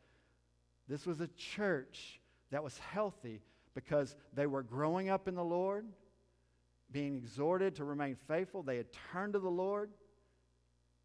[0.88, 2.20] This was a church
[2.52, 3.42] that was healthy
[3.74, 5.86] because they were growing up in the Lord
[6.94, 8.64] being exhorted to remain faithful.
[8.64, 9.90] They had turned to the Lord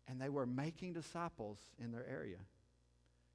[0.07, 2.37] and they were making disciples in their area.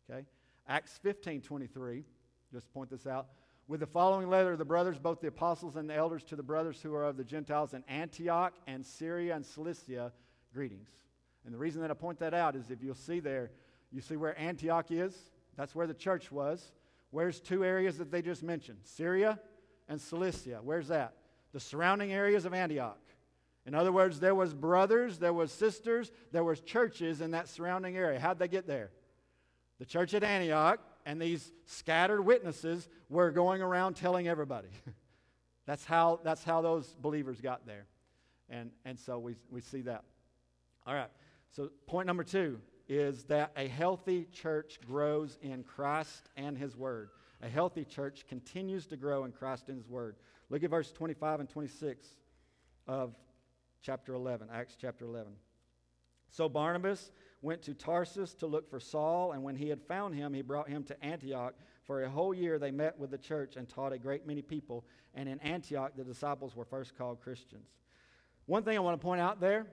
[0.10, 0.26] Okay?
[0.68, 2.04] Acts 15 23,
[2.52, 3.28] just point this out.
[3.68, 6.82] With the following letter, the brothers, both the apostles and the elders, to the brothers
[6.82, 10.12] who are of the Gentiles in Antioch and Syria and Cilicia,
[10.54, 10.90] greetings.
[11.46, 13.52] And the reason that I point that out is if you'll see there,
[13.92, 15.16] you see where Antioch is?
[15.56, 16.72] That's where the church was.
[17.12, 18.80] Where's two areas that they just mentioned?
[18.84, 19.40] Syria
[19.88, 20.60] and Cilicia.
[20.62, 21.14] Where's that?
[21.54, 23.00] The surrounding areas of Antioch.
[23.66, 27.96] In other words, there was brothers, there was sisters, there was churches in that surrounding
[27.96, 28.20] area.
[28.20, 28.92] How'd they get there?
[29.80, 34.68] The church at Antioch and these scattered witnesses were going around telling everybody.
[35.66, 37.86] that's, how, that's how those believers got there.
[38.50, 40.04] And, and so we, we see that.
[40.86, 41.10] All right.
[41.52, 47.10] So, point number two is that a healthy church grows in Christ and His Word.
[47.42, 50.16] A healthy church continues to grow in Christ and His Word.
[50.54, 52.08] Look at verse 25 and 26
[52.86, 53.16] of
[53.82, 55.34] chapter 11, Acts chapter 11.
[56.30, 57.12] So Barnabas
[57.42, 60.70] went to Tarsus to look for Saul, and when he had found him, he brought
[60.70, 61.56] him to Antioch.
[61.86, 64.86] For a whole year they met with the church and taught a great many people,
[65.16, 67.70] and in Antioch the disciples were first called Christians.
[68.46, 69.66] One thing I want to point out there,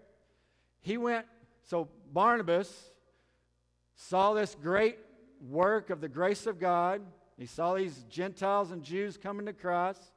[0.81, 1.27] he went,
[1.63, 2.91] so Barnabas
[3.97, 4.97] saw this great
[5.47, 7.03] work of the grace of God.
[7.37, 10.11] He saw these Gentiles and Jews coming to Christ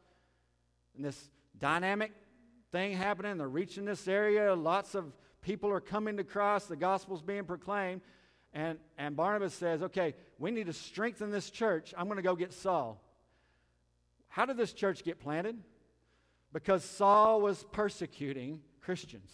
[0.95, 1.29] and this
[1.59, 2.11] dynamic
[2.71, 3.37] thing happening.
[3.37, 4.53] They're reaching this area.
[4.55, 6.69] Lots of people are coming to Christ.
[6.69, 8.01] The gospel's being proclaimed.
[8.53, 11.93] And, and Barnabas says, okay, we need to strengthen this church.
[11.97, 13.01] I'm going to go get Saul.
[14.27, 15.57] How did this church get planted?
[16.51, 19.31] Because Saul was persecuting Christians.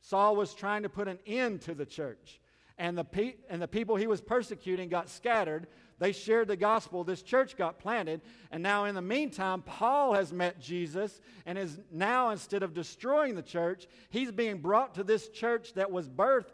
[0.00, 2.40] Saul was trying to put an end to the church.
[2.76, 7.04] And the, pe- and the people he was persecuting got scattered they shared the gospel.
[7.04, 8.20] This church got planted.
[8.50, 13.34] And now, in the meantime, Paul has met Jesus and is now, instead of destroying
[13.34, 16.50] the church, he's being brought to this church that was birthed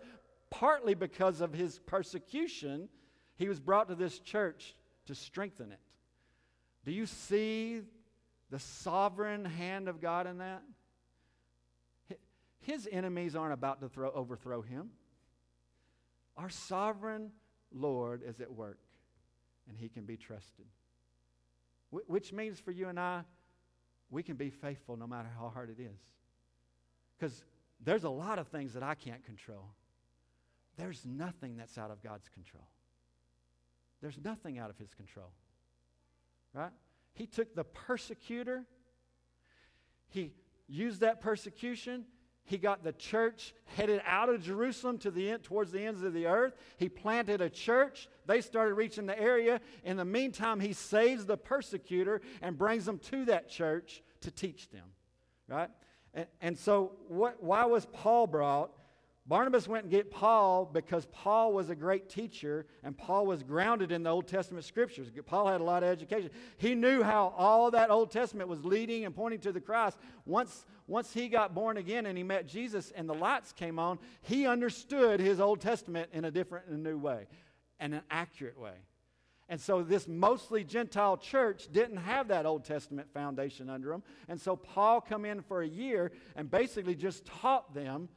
[0.51, 2.89] partly because of his persecution,
[3.37, 4.75] he was brought to this church
[5.07, 5.81] to strengthen it.
[6.85, 7.83] Do you see
[8.51, 10.63] the sovereign hand of God in that?
[12.61, 14.91] His enemies aren't about to throw, overthrow him.
[16.41, 17.33] Our sovereign
[17.71, 18.79] Lord is at work,
[19.69, 20.65] and he can be trusted.
[21.91, 23.25] Wh- which means for you and I,
[24.11, 26.01] we can be faithful no matter how hard it is.
[27.19, 27.45] Because
[27.85, 29.67] there's a lot of things that I can't control.
[30.79, 32.67] There's nothing that's out of God's control.
[34.01, 35.33] There's nothing out of his control.
[36.55, 36.73] Right?
[37.13, 38.65] He took the persecutor,
[40.09, 40.33] he
[40.67, 42.07] used that persecution.
[42.45, 46.13] He got the church headed out of Jerusalem to the end, towards the ends of
[46.13, 46.55] the earth.
[46.79, 48.09] He planted a church.
[48.27, 49.61] They started reaching the area.
[49.85, 54.69] In the meantime, he saves the persecutor and brings them to that church to teach
[54.71, 54.87] them.
[55.49, 55.71] Right?
[56.13, 58.73] And, and so, what, why was Paul brought?
[59.27, 63.93] Barnabas went and get Paul because Paul was a great teacher and Paul was grounded
[63.93, 65.09] in the Old Testament scriptures.
[65.27, 66.31] Paul had a lot of education.
[66.57, 69.99] He knew how all that Old Testament was leading and pointing to the Christ.
[70.25, 73.99] Once, once he got born again and he met Jesus and the lights came on,
[74.23, 77.29] he understood his Old Testament in a different and new way
[77.79, 78.75] and an accurate way.
[79.51, 84.05] And so this mostly Gentile church didn't have that Old Testament foundation under them.
[84.29, 88.09] And so Paul come in for a year and basically just taught them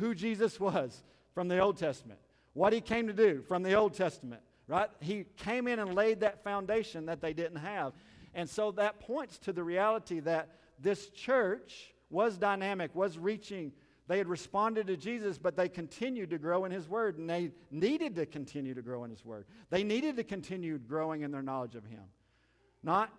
[0.00, 2.18] who Jesus was from the Old Testament,
[2.54, 4.88] what he came to do from the Old Testament, right?
[5.00, 7.92] He came in and laid that foundation that they didn't have.
[8.34, 10.48] And so that points to the reality that
[10.80, 13.72] this church was dynamic, was reaching.
[14.08, 17.52] They had responded to Jesus, but they continued to grow in His Word, and they
[17.70, 19.44] needed to continue to grow in His Word.
[19.68, 22.02] They needed to continue growing in their knowledge of Him.
[22.82, 23.12] Not,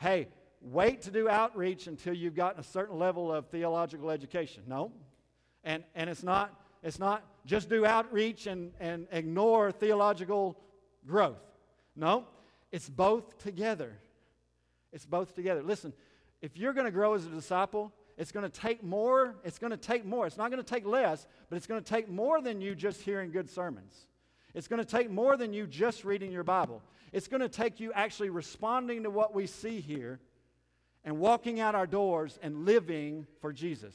[0.00, 0.28] hey,
[0.62, 4.62] wait to do outreach until you've gotten a certain level of theological education.
[4.66, 4.90] No,
[5.64, 10.58] and, and it's, not, it's not just do outreach and, and ignore theological
[11.06, 11.42] growth.
[11.96, 12.26] No,
[12.70, 13.92] it's both together.
[14.92, 15.62] It's both together.
[15.62, 15.92] Listen,
[16.42, 19.34] if you're going to grow as a disciple, it's going to take more.
[19.44, 20.26] It's going to take more.
[20.26, 23.00] It's not going to take less, but it's going to take more than you just
[23.00, 24.06] hearing good sermons.
[24.54, 26.80] It's going to take more than you just reading your Bible.
[27.12, 30.20] It's going to take you actually responding to what we see here
[31.04, 33.94] and walking out our doors and living for Jesus.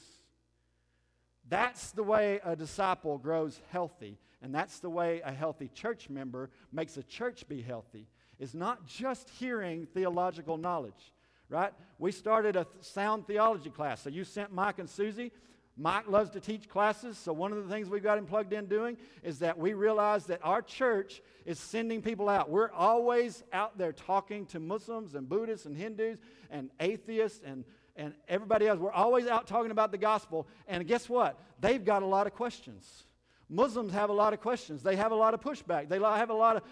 [1.50, 4.18] That's the way a disciple grows healthy.
[4.42, 8.08] And that's the way a healthy church member makes a church be healthy.
[8.40, 11.14] Is not just hearing theological knowledge,
[11.50, 11.74] right?
[11.98, 14.02] We started a th- sound theology class.
[14.02, 15.34] So you sent Mike and Susie.
[15.76, 17.18] Mike loves to teach classes.
[17.18, 20.26] So one of the things we've got him plugged in doing is that we realize
[20.28, 22.50] that our church is sending people out.
[22.50, 28.14] We're always out there talking to Muslims and Buddhists and Hindus and atheists and and
[28.28, 28.80] everybody else.
[28.80, 30.48] We're always out talking about the gospel.
[30.68, 31.40] And guess what?
[31.60, 33.06] They've got a lot of questions.
[33.50, 34.84] Muslims have a lot of questions.
[34.84, 35.90] They have a lot of pushback.
[35.90, 36.64] They have a lot of.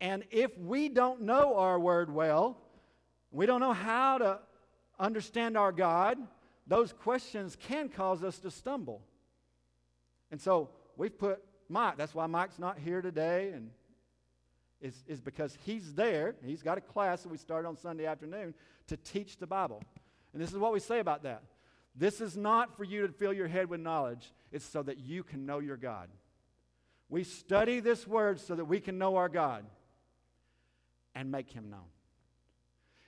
[0.00, 2.58] And if we don't know our word well,
[3.30, 4.38] we don't know how to
[4.98, 6.18] understand our God,
[6.66, 9.02] those questions can cause us to stumble.
[10.30, 13.70] And so we've put Mike, that's why Mike's not here today, and
[14.80, 16.34] is, is because he's there.
[16.44, 18.54] He's got a class that we started on Sunday afternoon
[18.88, 19.82] to teach the Bible.
[20.32, 21.42] And this is what we say about that.
[21.94, 25.22] This is not for you to fill your head with knowledge, it's so that you
[25.22, 26.08] can know your God.
[27.08, 29.64] We study this word so that we can know our God
[31.14, 31.90] and make him known.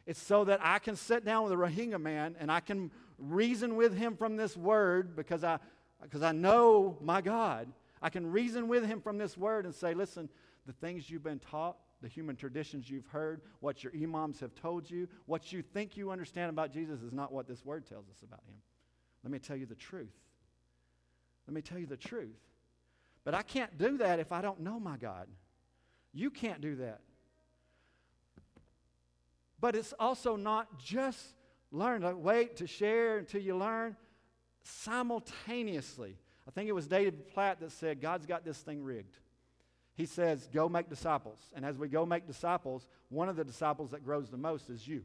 [0.06, 3.76] It's so that I can sit down with a Rohingya man and I can reason
[3.76, 5.58] with him from this word because I,
[6.02, 7.68] because I know my God.
[8.02, 10.28] I can reason with him from this word and say, listen,
[10.66, 14.90] the things you've been taught, the human traditions you've heard, what your imams have told
[14.90, 18.22] you, what you think you understand about Jesus is not what this word tells us
[18.22, 18.56] about him.
[19.22, 20.12] Let me tell you the truth.
[21.48, 22.36] Let me tell you the truth.
[23.24, 25.28] But I can't do that if I don't know my God.
[26.12, 27.00] You can't do that.
[29.58, 31.24] But it's also not just
[31.72, 33.96] learn, like wait to share until you learn.
[34.62, 39.16] Simultaneously, I think it was David Platt that said, God's got this thing rigged
[39.94, 41.38] he says, Go make disciples.
[41.54, 44.86] And as we go make disciples, one of the disciples that grows the most is
[44.86, 45.02] you.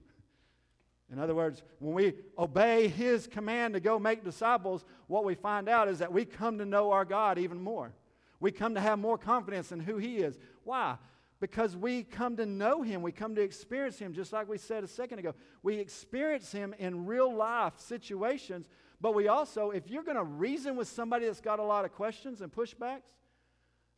[1.11, 5.67] In other words, when we obey his command to go make disciples, what we find
[5.67, 7.91] out is that we come to know our God even more.
[8.39, 10.37] We come to have more confidence in who he is.
[10.63, 10.97] Why?
[11.39, 13.01] Because we come to know him.
[13.01, 15.33] We come to experience him, just like we said a second ago.
[15.63, 18.69] We experience him in real life situations,
[19.01, 21.93] but we also, if you're going to reason with somebody that's got a lot of
[21.93, 23.01] questions and pushbacks,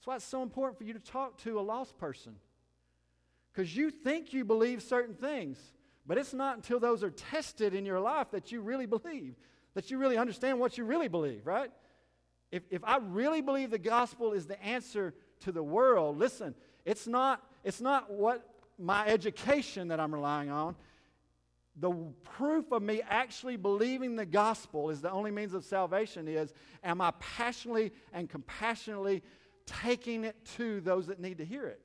[0.02, 2.34] that's why it's so important for you to talk to a lost person.
[3.54, 5.60] Because you think you believe certain things,
[6.08, 9.36] but it's not until those are tested in your life that you really believe,
[9.76, 11.70] that you really understand what you really believe, right?
[12.52, 17.06] If, if I really believe the gospel is the answer to the world, listen, it's
[17.06, 18.44] not, it's not what
[18.80, 20.76] my education that I'm relying on.
[21.76, 21.92] The
[22.24, 27.02] proof of me actually believing the gospel is the only means of salvation is am
[27.02, 29.22] I passionately and compassionately
[29.66, 31.82] taking it to those that need to hear it?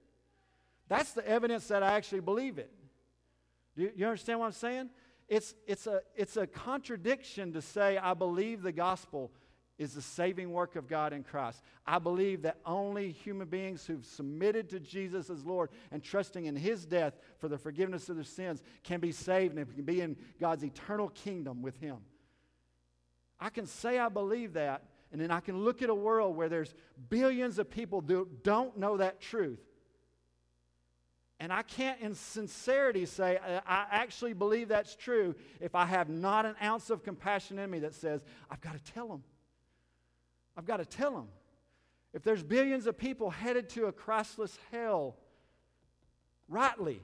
[0.88, 2.72] That's the evidence that I actually believe it.
[3.76, 4.90] Do you, you understand what I'm saying?
[5.28, 9.32] It's, it's, a, it's a contradiction to say, I believe the gospel
[9.78, 11.62] is the saving work of God in Christ.
[11.86, 16.56] I believe that only human beings who've submitted to Jesus as Lord and trusting in
[16.56, 20.16] His death for the forgiveness of their sins can be saved and can be in
[20.40, 21.96] God's eternal kingdom with Him.
[23.38, 26.48] I can say I believe that, and then I can look at a world where
[26.48, 26.74] there's
[27.08, 29.60] billions of people who don't know that truth.
[31.38, 36.46] And I can't, in sincerity, say, I actually believe that's true if I have not
[36.46, 39.22] an ounce of compassion in me that says, I've got to tell them.
[40.56, 41.28] I've got to tell them.
[42.14, 45.16] If there's billions of people headed to a Christless hell,
[46.48, 47.02] rightly,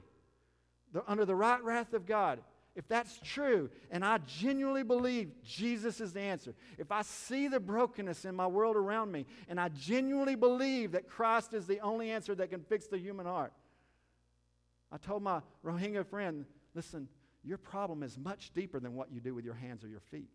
[1.07, 2.39] under the right wrath of God,
[2.75, 7.59] if that's true, and I genuinely believe Jesus is the answer, if I see the
[7.59, 12.09] brokenness in my world around me, and I genuinely believe that Christ is the only
[12.09, 13.53] answer that can fix the human heart,
[14.91, 17.07] I told my Rohingya friend, listen,
[17.43, 20.29] your problem is much deeper than what you do with your hands or your feet.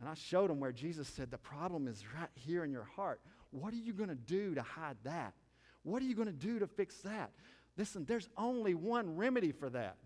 [0.00, 3.20] And I showed him where Jesus said, The problem is right here in your heart.
[3.50, 5.34] What are you going to do to hide that?
[5.82, 7.32] What are you going to do to fix that?
[7.76, 9.96] Listen, there's only one remedy for that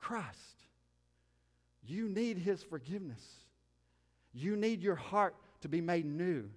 [0.00, 0.64] Christ.
[1.86, 3.22] You need his forgiveness.
[4.32, 6.48] You need your heart to be made new.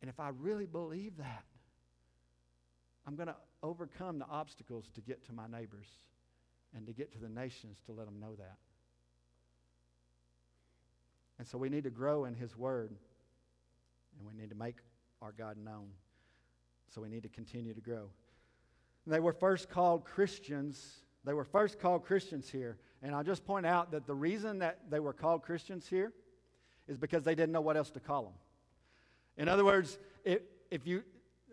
[0.00, 1.44] And if I really believe that,
[3.06, 5.86] I'm going to overcome the obstacles to get to my neighbors
[6.76, 8.56] and to get to the nations to let them know that.
[11.38, 12.90] And so we need to grow in His Word,
[14.18, 14.76] and we need to make
[15.20, 15.88] our God known.
[16.94, 18.08] So we need to continue to grow.
[19.06, 21.00] They were first called Christians.
[21.24, 22.78] They were first called Christians here.
[23.02, 26.12] And I'll just point out that the reason that they were called Christians here
[26.88, 28.32] is because they didn't know what else to call them.
[29.36, 30.40] In other words, if,
[30.70, 31.04] if you,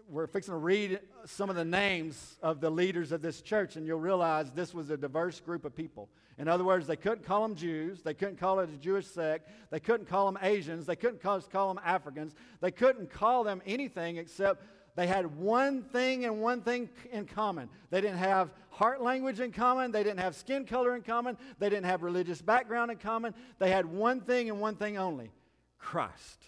[0.08, 3.86] we're fixing to read some of the names of the leaders of this church, and
[3.86, 6.10] you'll realize this was a diverse group of people.
[6.38, 8.01] In other words, they couldn't call them Jews.
[8.01, 9.49] They couldn't call it a Jewish sect.
[9.70, 10.86] They couldn't call them Asians.
[10.86, 12.34] They couldn't call, call them Africans.
[12.62, 14.64] They couldn't call them anything except
[14.95, 17.69] they had one thing and one thing in common.
[17.89, 19.91] They didn't have heart language in common.
[19.91, 21.37] They didn't have skin color in common.
[21.59, 23.33] They didn't have religious background in common.
[23.59, 25.31] They had one thing and one thing only
[25.79, 26.43] Christ.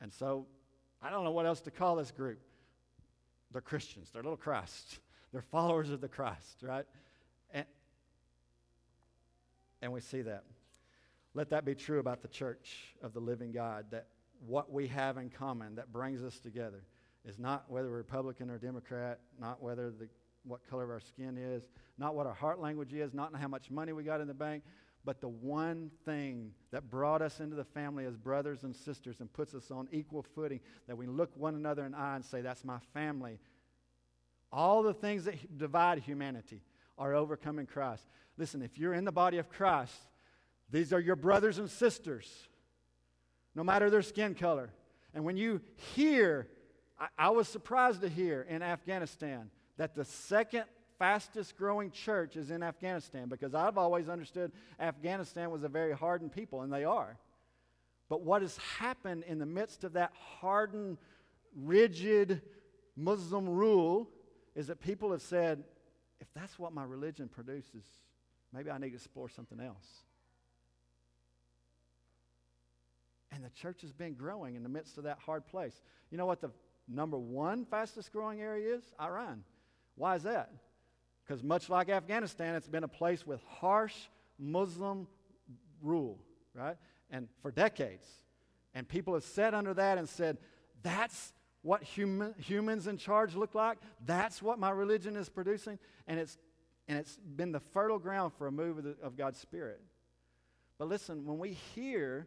[0.00, 0.46] And so
[1.00, 2.40] I don't know what else to call this group.
[3.52, 4.98] They're Christians, they're little Christ,
[5.32, 6.84] they're followers of the Christ, right?
[7.52, 7.64] And,
[9.80, 10.44] and we see that.
[11.34, 14.06] Let that be true about the church of the living God, that
[14.46, 16.84] what we have in common that brings us together
[17.24, 20.08] is not whether we're Republican or Democrat, not whether the,
[20.44, 21.62] what color of our skin is,
[21.98, 24.62] not what our heart language is, not how much money we got in the bank,
[25.04, 29.32] but the one thing that brought us into the family as brothers and sisters and
[29.32, 32.40] puts us on equal footing, that we look one another in the eye and say,
[32.40, 33.38] That's my family.
[34.50, 36.62] All the things that divide humanity
[36.96, 38.06] are overcome in Christ.
[38.36, 39.94] Listen, if you're in the body of Christ,
[40.70, 42.47] these are your brothers and sisters,
[43.58, 44.70] no matter their skin color.
[45.12, 45.60] And when you
[45.96, 46.46] hear,
[46.96, 50.62] I, I was surprised to hear in Afghanistan that the second
[50.96, 56.30] fastest growing church is in Afghanistan because I've always understood Afghanistan was a very hardened
[56.30, 57.18] people, and they are.
[58.08, 60.96] But what has happened in the midst of that hardened,
[61.56, 62.40] rigid
[62.96, 64.08] Muslim rule
[64.54, 65.64] is that people have said,
[66.20, 67.84] if that's what my religion produces,
[68.52, 70.04] maybe I need to explore something else.
[73.38, 75.80] And the church has been growing in the midst of that hard place.
[76.10, 76.50] You know what the
[76.88, 78.82] number one fastest growing area is?
[79.00, 79.44] Iran.
[79.94, 80.50] Why is that?
[81.24, 83.94] Because much like Afghanistan, it's been a place with harsh
[84.40, 85.06] Muslim
[85.80, 86.18] rule,
[86.52, 86.76] right?
[87.10, 88.08] And for decades.
[88.74, 90.38] And people have sat under that and said,
[90.82, 91.32] that's
[91.62, 93.78] what human, humans in charge look like.
[94.04, 95.78] That's what my religion is producing.
[96.08, 96.36] And it's,
[96.88, 99.80] and it's been the fertile ground for a move of, the, of God's Spirit.
[100.76, 102.26] But listen, when we hear,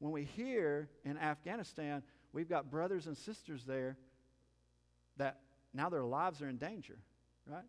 [0.00, 3.96] when we hear in Afghanistan, we've got brothers and sisters there
[5.16, 5.38] that
[5.72, 6.98] now their lives are in danger,
[7.46, 7.64] right?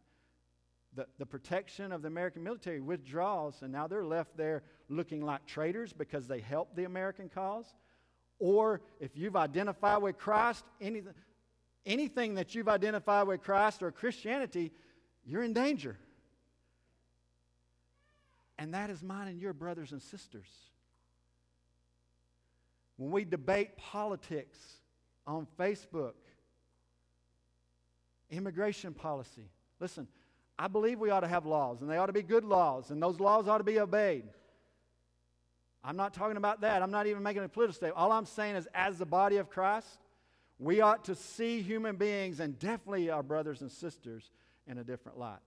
[0.96, 5.46] the, the protection of the American military withdraws, and now they're left there looking like
[5.46, 7.66] traitors because they helped the American cause.
[8.40, 11.14] Or if you've identified with Christ, anything,
[11.86, 14.72] anything that you've identified with Christ or Christianity,
[15.24, 15.98] you're in danger.
[18.58, 20.50] And that is mine and your brothers and sisters.
[23.02, 24.60] When we debate politics
[25.26, 26.14] on Facebook,
[28.30, 29.50] immigration policy,
[29.80, 30.08] listen,
[30.60, 33.02] I believe we ought to have laws, and they ought to be good laws, and
[33.02, 34.26] those laws ought to be obeyed.
[35.84, 36.84] I'm not talking about that.
[36.84, 37.98] I'm not even making a political statement.
[37.98, 39.98] All I'm saying is, as the body of Christ,
[40.60, 44.30] we ought to see human beings and definitely our brothers and sisters
[44.68, 45.40] in a different light.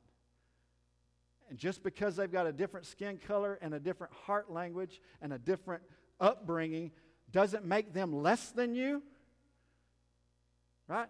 [1.49, 5.33] And just because they've got a different skin color and a different heart language and
[5.33, 5.85] a different
[6.21, 6.91] upbringing
[7.35, 9.03] doesn't make them less than you.
[10.87, 11.09] Right?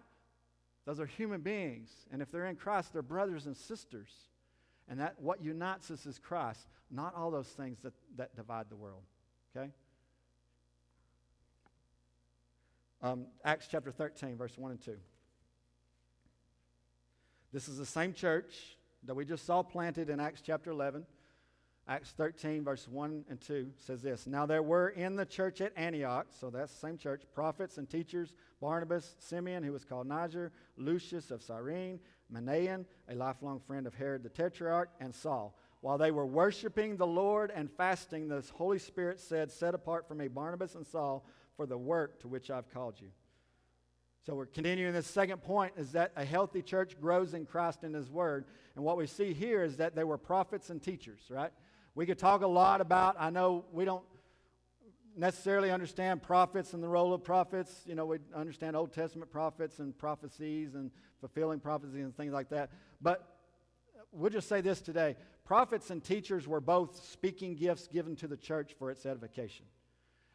[0.85, 1.91] Those are human beings.
[2.11, 4.09] And if they're in Christ, they're brothers and sisters.
[4.89, 8.75] And that what unites us is Christ, not all those things that, that divide the
[8.75, 9.03] world.
[9.55, 9.69] Okay?
[13.03, 14.97] Um, Acts chapter 13, verse 1 and 2.
[17.53, 21.05] This is the same church that we just saw planted in Acts chapter 11.
[21.87, 25.71] Acts 13, verse 1 and 2 says this Now there were in the church at
[25.75, 30.51] Antioch, so that's the same church, prophets and teachers Barnabas, Simeon, who was called Niger,
[30.77, 31.99] Lucius of Cyrene,
[32.33, 35.55] Manaen, a lifelong friend of Herod the Tetrarch, and Saul.
[35.81, 40.15] While they were worshiping the Lord and fasting, the Holy Spirit said, Set apart for
[40.15, 41.23] me Barnabas and Saul
[41.55, 43.09] for the work to which I've called you.
[44.25, 47.93] So we're continuing this second point is that a healthy church grows in Christ and
[47.93, 48.45] His Word.
[48.75, 51.51] And what we see here is that they were prophets and teachers, right?
[51.95, 54.03] We could talk a lot about, I know we don't
[55.15, 57.83] necessarily understand prophets and the role of prophets.
[57.85, 60.91] You know, we understand Old Testament prophets and prophecies and
[61.21, 62.69] fulfilling prophecies and things like that.
[63.01, 63.25] But
[64.11, 65.15] we'll just say this today
[65.45, 69.65] prophets and teachers were both speaking gifts given to the church for its edification.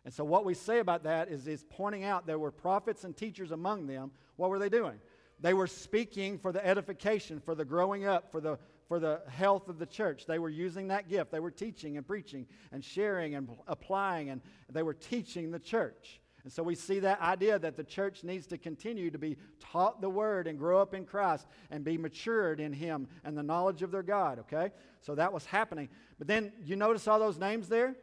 [0.06, 3.14] And so, what we say about that is, is pointing out there were prophets and
[3.14, 4.12] teachers among them.
[4.36, 4.98] What were they doing?
[5.40, 8.58] They were speaking for the edification, for the growing up, for the
[8.90, 10.26] for the health of the church.
[10.26, 11.30] They were using that gift.
[11.30, 16.20] They were teaching and preaching and sharing and applying, and they were teaching the church.
[16.42, 20.00] And so we see that idea that the church needs to continue to be taught
[20.00, 23.82] the word and grow up in Christ and be matured in Him and the knowledge
[23.82, 24.72] of their God, okay?
[25.02, 25.88] So that was happening.
[26.18, 27.94] But then you notice all those names there?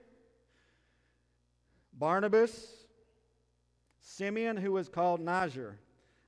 [1.92, 2.66] Barnabas,
[4.00, 5.82] Simeon, who was called Niger.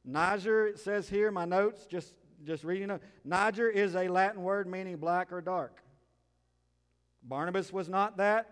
[0.03, 3.01] Niger, it says here, my notes, just just reading it.
[3.23, 5.81] Niger is a Latin word meaning black or dark.
[7.23, 8.49] Barnabas was not that.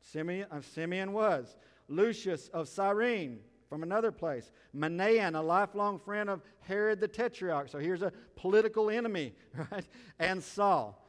[0.00, 1.56] Simeon, uh, Simeon was.
[1.88, 4.50] Lucius of Cyrene from another place.
[4.76, 7.68] Manaen, a lifelong friend of Herod the Tetrarch.
[7.68, 9.32] So here's a political enemy,
[9.70, 9.86] right?
[10.18, 11.00] And Saul.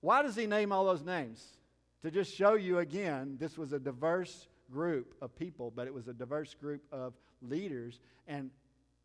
[0.00, 1.58] Why does he name all those names?
[2.02, 6.08] To just show you again, this was a diverse group of people, but it was
[6.08, 8.00] a diverse group of leaders.
[8.26, 8.50] And,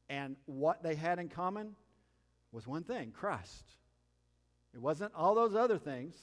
[0.07, 1.75] and what they had in common?
[2.55, 3.65] Was one thing Christ.
[4.73, 6.15] It wasn't all those other things,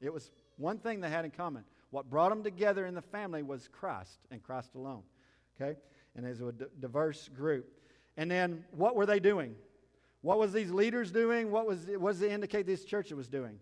[0.00, 1.64] it was one thing they had in common.
[1.90, 5.02] What brought them together in the family was Christ and Christ alone.
[5.60, 5.78] Okay?
[6.16, 7.66] And was a d- diverse group.
[8.16, 9.54] And then what were they doing?
[10.22, 11.50] What was these leaders doing?
[11.50, 13.58] What was what does it indicate this church was doing?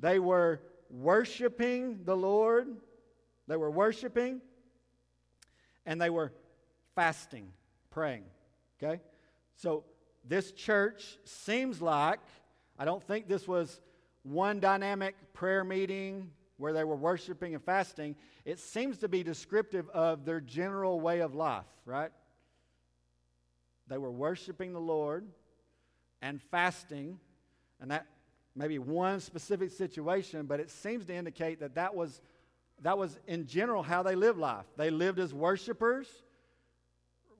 [0.00, 0.60] They were
[0.90, 2.68] worshiping the Lord.
[3.48, 4.40] They were worshiping
[5.84, 6.32] and they were
[6.94, 7.52] fasting,
[7.90, 8.24] praying.
[8.82, 9.00] Okay?
[9.56, 9.84] So
[10.24, 12.20] this church seems like,
[12.78, 13.80] I don't think this was
[14.22, 18.14] one dynamic prayer meeting where they were worshiping and fasting.
[18.44, 22.10] It seems to be descriptive of their general way of life, right?
[23.88, 25.26] They were worshiping the Lord
[26.22, 27.18] and fasting,
[27.80, 28.06] and that
[28.54, 32.20] maybe one specific situation, but it seems to indicate that that was,
[32.82, 34.66] that was in general how they lived life.
[34.76, 36.06] They lived as worshipers,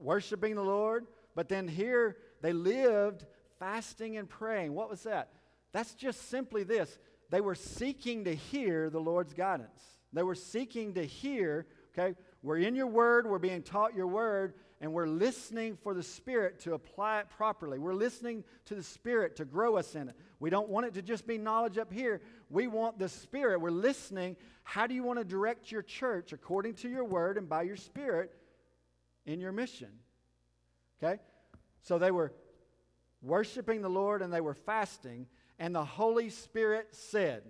[0.00, 1.06] worshiping the Lord,
[1.36, 3.24] but then here they lived
[3.58, 4.74] fasting and praying.
[4.74, 5.30] What was that?
[5.72, 6.98] That's just simply this
[7.30, 9.80] they were seeking to hear the Lord's guidance.
[10.12, 11.66] They were seeking to hear,
[11.98, 16.02] okay, we're in your word, we're being taught your word, and we're listening for the
[16.02, 17.78] Spirit to apply it properly.
[17.78, 20.16] We're listening to the Spirit to grow us in it.
[20.40, 22.20] We don't want it to just be knowledge up here.
[22.50, 23.60] We want the Spirit.
[23.60, 24.36] We're listening.
[24.64, 27.76] How do you want to direct your church according to your word and by your
[27.76, 28.34] Spirit
[29.24, 29.88] in your mission?
[31.02, 31.18] Okay?
[31.82, 32.32] So they were
[33.20, 35.26] worshiping the Lord and they were fasting,
[35.58, 37.42] and the Holy Spirit said,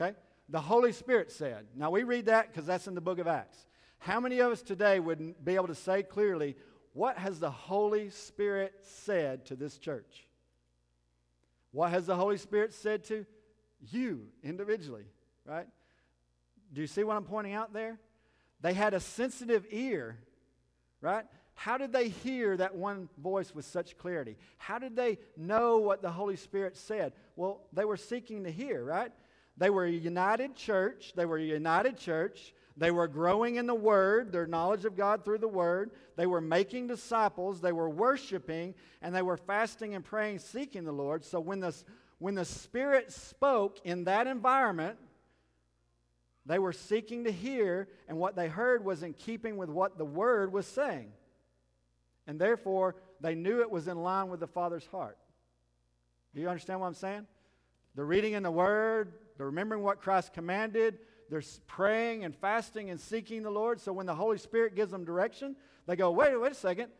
[0.00, 0.16] Okay?
[0.48, 1.66] The Holy Spirit said.
[1.76, 3.66] Now we read that because that's in the book of Acts.
[3.98, 6.56] How many of us today would be able to say clearly,
[6.92, 10.26] what has the Holy Spirit said to this church?
[11.72, 13.26] What has the Holy Spirit said to
[13.90, 15.04] you individually,
[15.44, 15.66] right?
[16.72, 17.98] Do you see what I'm pointing out there?
[18.60, 20.18] They had a sensitive ear,
[21.00, 21.26] right?
[21.60, 24.38] How did they hear that one voice with such clarity?
[24.56, 27.12] How did they know what the Holy Spirit said?
[27.36, 29.12] Well, they were seeking to hear, right?
[29.58, 31.12] They were a united church.
[31.14, 32.54] They were a united church.
[32.78, 35.90] They were growing in the Word, their knowledge of God through the Word.
[36.16, 37.60] They were making disciples.
[37.60, 41.26] They were worshiping, and they were fasting and praying, seeking the Lord.
[41.26, 41.76] So when the,
[42.20, 44.96] when the Spirit spoke in that environment,
[46.46, 50.06] they were seeking to hear, and what they heard was in keeping with what the
[50.06, 51.12] Word was saying.
[52.30, 55.18] And therefore, they knew it was in line with the Father's heart.
[56.32, 57.26] Do you understand what I'm saying?
[57.96, 63.00] They're reading in the Word, they're remembering what Christ commanded, they're praying and fasting and
[63.00, 63.80] seeking the Lord.
[63.80, 65.56] So when the Holy Spirit gives them direction,
[65.88, 66.90] they go, wait, wait a second.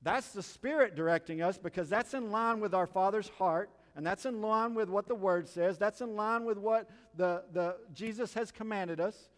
[0.00, 4.26] That's the Spirit directing us because that's in line with our Father's heart, and that's
[4.26, 5.76] in line with what the Word says.
[5.76, 9.28] That's in line with what the, the Jesus has commanded us.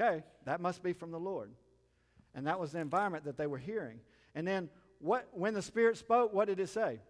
[0.00, 1.50] Okay, that must be from the Lord.
[2.34, 4.00] And that was the environment that they were hearing.
[4.34, 4.68] And then
[4.98, 7.00] what when the Spirit spoke, what did it say?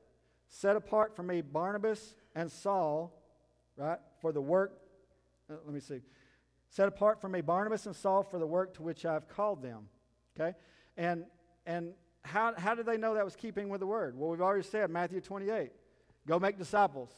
[0.48, 3.12] Set apart for me Barnabas and Saul,
[3.76, 4.80] right, for the work.
[5.48, 6.00] Uh, let me see.
[6.68, 9.88] Set apart for me Barnabas and Saul for the work to which I've called them.
[10.38, 10.56] Okay?
[10.96, 11.24] And
[11.66, 11.92] and
[12.22, 14.16] how, how did they know that was keeping with the word?
[14.16, 15.70] Well, we've already said Matthew 28.
[16.26, 17.10] Go make disciples,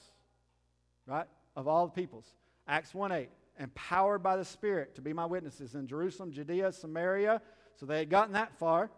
[1.07, 1.27] right?
[1.57, 2.27] Of all the peoples.
[2.69, 3.29] Acts 1 8.
[3.59, 7.43] Empowered by the Spirit to be my witnesses in Jerusalem, Judea, Samaria.
[7.77, 8.91] So they had gotten that far.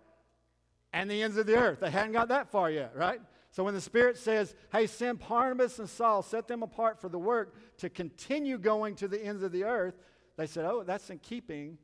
[0.94, 1.80] And the ends of the earth.
[1.80, 3.20] They hadn't got that far yet, right?
[3.50, 7.18] So when the Spirit says, hey, send Barnabas and Saul, set them apart for the
[7.18, 9.94] work to continue going to the ends of the earth,
[10.36, 11.78] they said, Oh, that's in keeping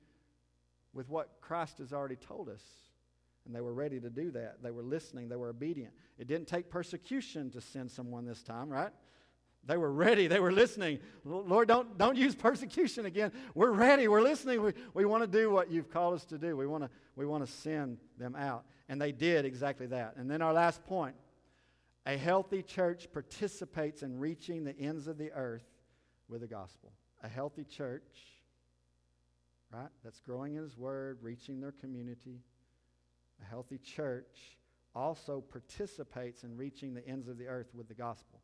[0.92, 2.62] with what Christ has already told us.
[3.46, 4.62] And they were ready to do that.
[4.62, 5.92] They were listening, they were obedient.
[6.18, 8.92] It didn't take persecution to send someone this time, right?
[9.66, 10.26] They were ready.
[10.26, 10.98] They were listening.
[11.24, 13.32] Lord, don't, don't use persecution again.
[13.54, 14.08] We're ready.
[14.08, 14.62] We're listening.
[14.62, 16.56] We, we want to do what you've called us to do.
[16.56, 18.64] We want to, we want to send them out.
[18.88, 20.16] And they did exactly that.
[20.16, 21.14] And then our last point
[22.06, 25.66] a healthy church participates in reaching the ends of the earth
[26.28, 26.92] with the gospel.
[27.22, 28.30] A healthy church
[29.72, 29.88] right?
[30.04, 32.40] That's growing in His Word, reaching their community.
[33.42, 34.58] A healthy church
[34.94, 38.40] also participates in reaching the ends of the earth with the gospel.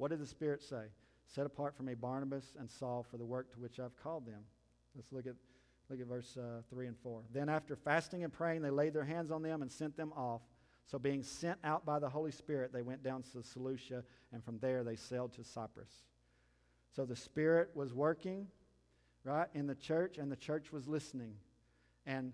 [0.00, 0.84] What did the Spirit say?
[1.26, 4.40] Set apart for me Barnabas and Saul for the work to which I've called them.
[4.96, 5.34] Let's look at,
[5.90, 7.20] look at verse uh, 3 and 4.
[7.34, 10.40] Then, after fasting and praying, they laid their hands on them and sent them off.
[10.86, 14.58] So, being sent out by the Holy Spirit, they went down to Seleucia, and from
[14.58, 15.92] there they sailed to Cyprus.
[16.96, 18.46] So, the Spirit was working
[19.24, 21.34] right, in the church, and the church was listening.
[22.06, 22.32] And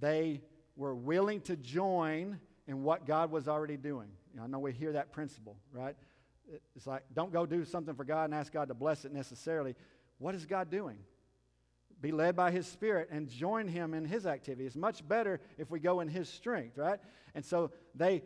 [0.00, 0.42] they
[0.74, 4.08] were willing to join in what God was already doing.
[4.32, 5.94] You know, I know we hear that principle, right?
[6.74, 9.74] It's like, don't go do something for God and ask God to bless it necessarily.
[10.18, 10.98] What is God doing?
[12.00, 14.66] Be led by His Spirit and join Him in His activity.
[14.66, 17.00] It's much better if we go in His strength, right?
[17.34, 18.22] And so they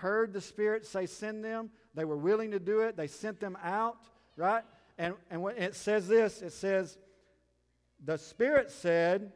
[0.00, 1.70] heard the Spirit say, send them.
[1.94, 2.96] They were willing to do it.
[2.96, 3.96] They sent them out,
[4.36, 4.64] right?
[4.98, 6.98] And, and when it says this, it says,
[8.04, 9.32] the Spirit said,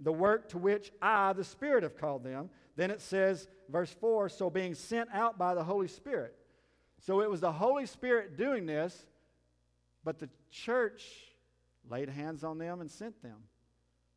[0.00, 2.50] the work to which I, the Spirit, have called them.
[2.76, 6.34] Then it says, verse 4, so being sent out by the Holy Spirit.
[7.00, 9.06] So it was the Holy Spirit doing this,
[10.04, 11.04] but the church
[11.88, 13.38] laid hands on them and sent them.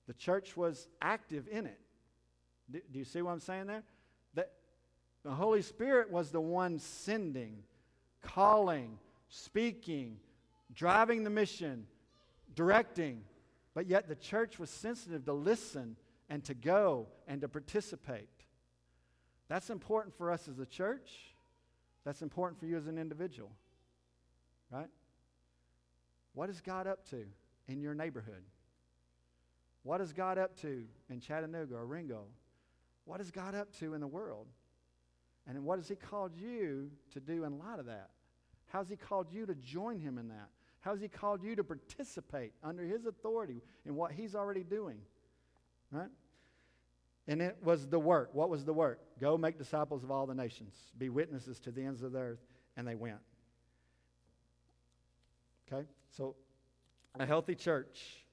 [0.07, 1.79] The church was active in it.
[2.69, 3.83] Do, do you see what I'm saying there?
[4.33, 4.51] That
[5.23, 7.63] the Holy Spirit was the one sending,
[8.21, 8.97] calling,
[9.29, 10.17] speaking,
[10.73, 11.87] driving the mission,
[12.53, 13.23] directing.
[13.73, 15.95] But yet the church was sensitive to listen
[16.29, 18.27] and to go and to participate.
[19.47, 21.32] That's important for us as a church.
[22.05, 23.51] That's important for you as an individual.
[24.71, 24.89] Right?
[26.33, 27.25] What is God up to
[27.67, 28.43] in your neighborhood?
[29.83, 32.29] What is God up to in Chattanooga or Ringgold?
[33.05, 34.47] What is God up to in the world?
[35.47, 38.09] And what has He called you to do in light of that?
[38.67, 40.49] How's He called you to join Him in that?
[40.79, 44.99] How's He called you to participate under His authority in what He's already doing?
[45.91, 46.09] Right?
[47.27, 48.29] And it was the work.
[48.33, 48.99] What was the work?
[49.19, 52.45] Go make disciples of all the nations, be witnesses to the ends of the earth.
[52.75, 53.19] And they went.
[55.71, 55.87] Okay?
[56.17, 56.35] So,
[57.19, 58.25] a healthy church,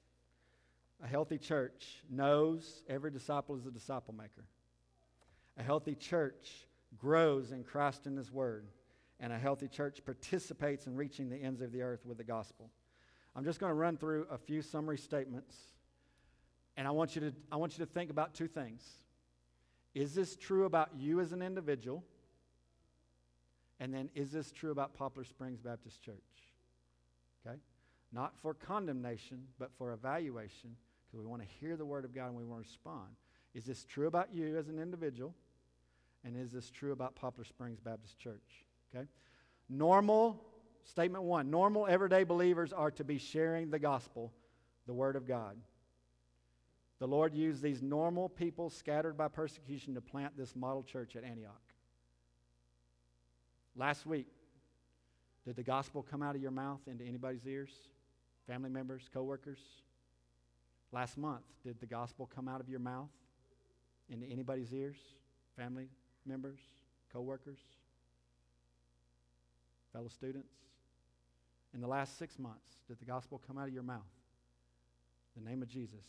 [1.03, 4.45] a healthy church knows every disciple is a disciple maker.
[5.57, 6.67] A healthy church
[6.97, 8.67] grows in Christ and His Word
[9.21, 12.71] and a healthy church participates in reaching the ends of the earth with the gospel.
[13.35, 15.55] I'm just going to run through a few summary statements,
[16.81, 18.83] and I want you to, I want you to think about two things.
[19.93, 22.03] Is this true about you as an individual?
[23.79, 26.17] And then, is this true about Poplar Springs Baptist Church?
[27.45, 27.57] Okay?
[28.11, 30.75] Not for condemnation, but for evaluation,
[31.05, 33.09] because we want to hear the Word of God and we want to respond.
[33.53, 35.35] Is this true about you as an individual?
[36.23, 38.65] And is this true about Poplar Springs Baptist Church?
[38.91, 39.05] Okay?
[39.69, 40.43] Normal
[40.83, 44.33] Statement one normal, everyday believers are to be sharing the gospel,
[44.87, 45.57] the Word of God.
[47.01, 51.23] The Lord used these normal people scattered by persecution to plant this model church at
[51.23, 51.73] Antioch.
[53.75, 54.27] Last week,
[55.43, 57.71] did the gospel come out of your mouth into anybody's ears?
[58.45, 59.57] Family members, coworkers?
[60.91, 63.09] Last month, did the gospel come out of your mouth
[64.07, 64.97] into anybody's ears?
[65.57, 65.87] Family
[66.23, 66.59] members,
[67.11, 67.61] coworkers,
[69.91, 70.53] fellow students?
[71.73, 74.01] In the last six months, did the gospel come out of your mouth?
[75.35, 76.05] The name of Jesus.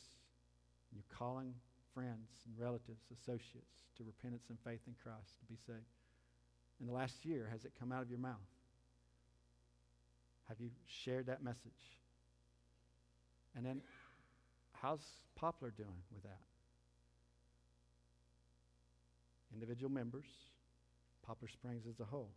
[0.93, 1.55] You're calling
[1.95, 5.87] friends and relatives, associates to repentance and faith in Christ to be saved.
[6.81, 8.37] In the last year, has it come out of your mouth?
[10.49, 11.99] Have you shared that message?
[13.57, 13.83] And then,
[14.73, 15.05] how's
[15.37, 16.41] Poplar doing with that?
[19.55, 20.27] Individual members,
[21.23, 22.31] Poplar Springs as a whole.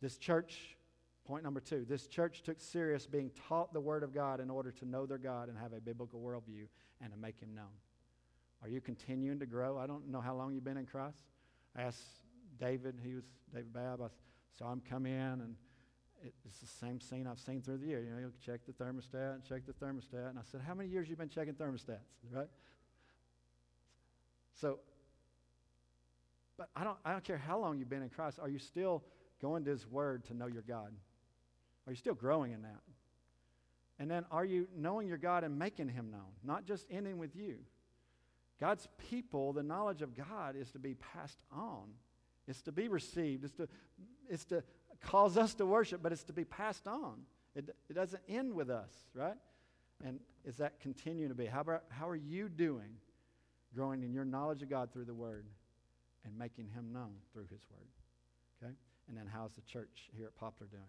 [0.00, 0.76] This church,
[1.26, 4.70] point number two, this church took serious being taught the Word of God in order
[4.72, 6.66] to know their God and have a biblical worldview
[7.02, 7.74] and to make Him known.
[8.62, 9.78] Are you continuing to grow?
[9.78, 11.22] I don't know how long you've been in Christ.
[11.76, 12.02] I asked
[12.58, 14.08] David, he was David Babb, I
[14.58, 15.54] saw him come in, and
[16.22, 18.02] it's the same scene I've seen through the year.
[18.02, 20.30] You know, you'll check the thermostat and check the thermostat.
[20.30, 21.98] And I said, How many years you been checking thermostats?
[22.32, 22.48] Right?
[24.60, 24.78] So,
[26.56, 28.38] but I don't, I don't care how long you've been in Christ.
[28.40, 29.04] Are you still
[29.42, 30.92] going to His Word to know your God?
[31.86, 32.80] Are you still growing in that?
[33.98, 36.32] And then are you knowing your God and making Him known?
[36.44, 37.56] Not just ending with you.
[38.60, 41.88] God's people, the knowledge of God is to be passed on.
[42.48, 43.44] It's to be received.
[43.44, 43.68] It's to,
[44.28, 44.62] it's to
[45.00, 47.22] cause us to worship, but it's to be passed on.
[47.54, 49.36] It, it doesn't end with us, right?
[50.04, 51.46] And is that continuing to be?
[51.46, 52.96] How, about, how are you doing
[53.74, 55.46] growing in your knowledge of God through the Word
[56.24, 57.88] and making Him known through His Word?
[58.62, 58.72] Okay?
[59.08, 60.82] And then how's the church here at Poplar doing?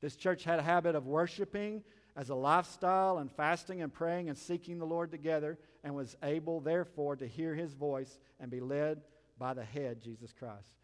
[0.00, 1.82] This church had a habit of worshiping
[2.16, 6.60] as a lifestyle and fasting and praying and seeking the Lord together and was able,
[6.60, 9.02] therefore, to hear His voice and be led
[9.38, 10.74] by the head, Jesus Christ.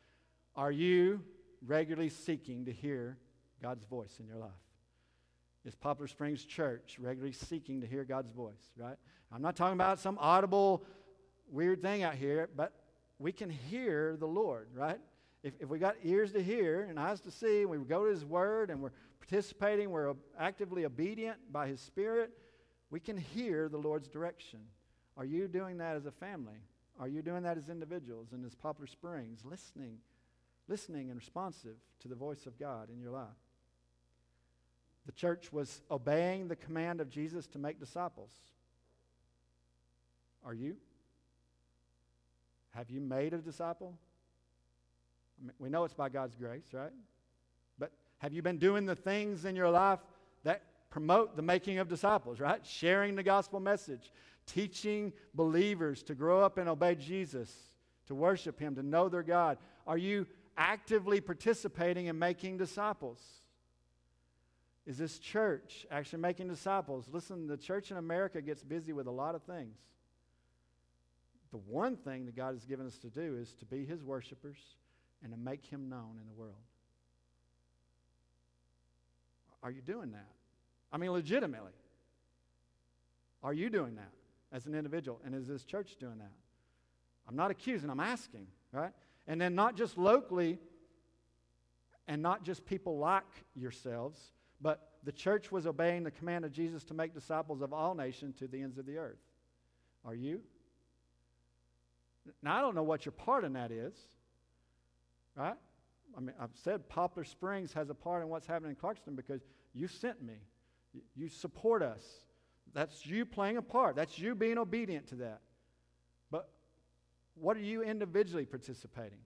[0.54, 1.22] Are you
[1.66, 3.18] regularly seeking to hear
[3.62, 4.50] God's voice in your life?
[5.64, 8.96] Is Poplar Springs Church regularly seeking to hear God's voice, right?
[9.32, 10.84] I'm not talking about some audible,
[11.50, 12.72] weird thing out here, but
[13.18, 15.00] we can hear the Lord, right?
[15.46, 18.10] If, if we got ears to hear and eyes to see, and we go to
[18.10, 22.30] His Word and we're participating, we're actively obedient by His Spirit,
[22.90, 24.60] we can hear the Lord's direction.
[25.16, 26.58] Are you doing that as a family?
[26.98, 29.98] Are you doing that as individuals and as Poplar Springs, listening
[30.68, 33.26] listening and responsive to the voice of God in your life.
[35.06, 38.32] The church was obeying the command of Jesus to make disciples.
[40.44, 40.76] Are you?
[42.70, 43.96] Have you made a disciple?
[45.38, 46.92] I mean, we know it's by God's grace, right?
[47.78, 50.00] But have you been doing the things in your life
[50.44, 52.64] that promote the making of disciples, right?
[52.64, 54.12] Sharing the gospel message,
[54.46, 57.52] teaching believers to grow up and obey Jesus,
[58.06, 59.58] to worship Him, to know their God.
[59.86, 60.26] Are you
[60.56, 63.20] actively participating in making disciples?
[64.86, 67.08] Is this church actually making disciples?
[67.12, 69.76] Listen, the church in America gets busy with a lot of things.
[71.50, 74.58] The one thing that God has given us to do is to be His worshipers
[75.22, 76.54] and to make Him known in the world.
[79.62, 80.28] Are you doing that?
[80.92, 81.72] I mean, legitimately.
[83.42, 84.10] Are you doing that
[84.52, 85.20] as an individual?
[85.24, 86.32] And is this church doing that?
[87.28, 88.92] I'm not accusing, I'm asking, right?
[89.26, 90.58] And then not just locally
[92.06, 94.20] and not just people like yourselves,
[94.60, 98.36] but the church was obeying the command of Jesus to make disciples of all nations
[98.36, 99.18] to the ends of the earth.
[100.04, 100.40] Are you?
[102.42, 103.94] Now, I don't know what your part in that is,
[105.36, 105.56] right?
[106.16, 109.42] I mean, I've said Poplar Springs has a part in what's happening in Clarkston because
[109.74, 110.34] you sent me.
[111.14, 112.02] You support us.
[112.72, 113.96] That's you playing a part.
[113.96, 115.40] That's you being obedient to that.
[116.30, 116.48] But
[117.34, 119.18] what are you individually participating?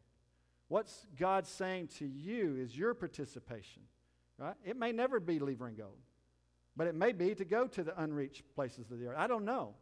[0.69, 3.83] What's God saying to you is your participation,
[4.39, 4.55] right?
[4.65, 5.99] It may never be Livering Gold,
[6.77, 9.17] but it may be to go to the unreached places of the earth.
[9.19, 9.75] I don't know.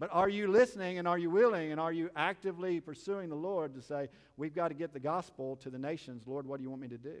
[0.00, 3.74] But are you listening and are you willing and are you actively pursuing the Lord
[3.74, 6.22] to say, we've got to get the gospel to the nations?
[6.26, 7.18] Lord, what do you want me to do?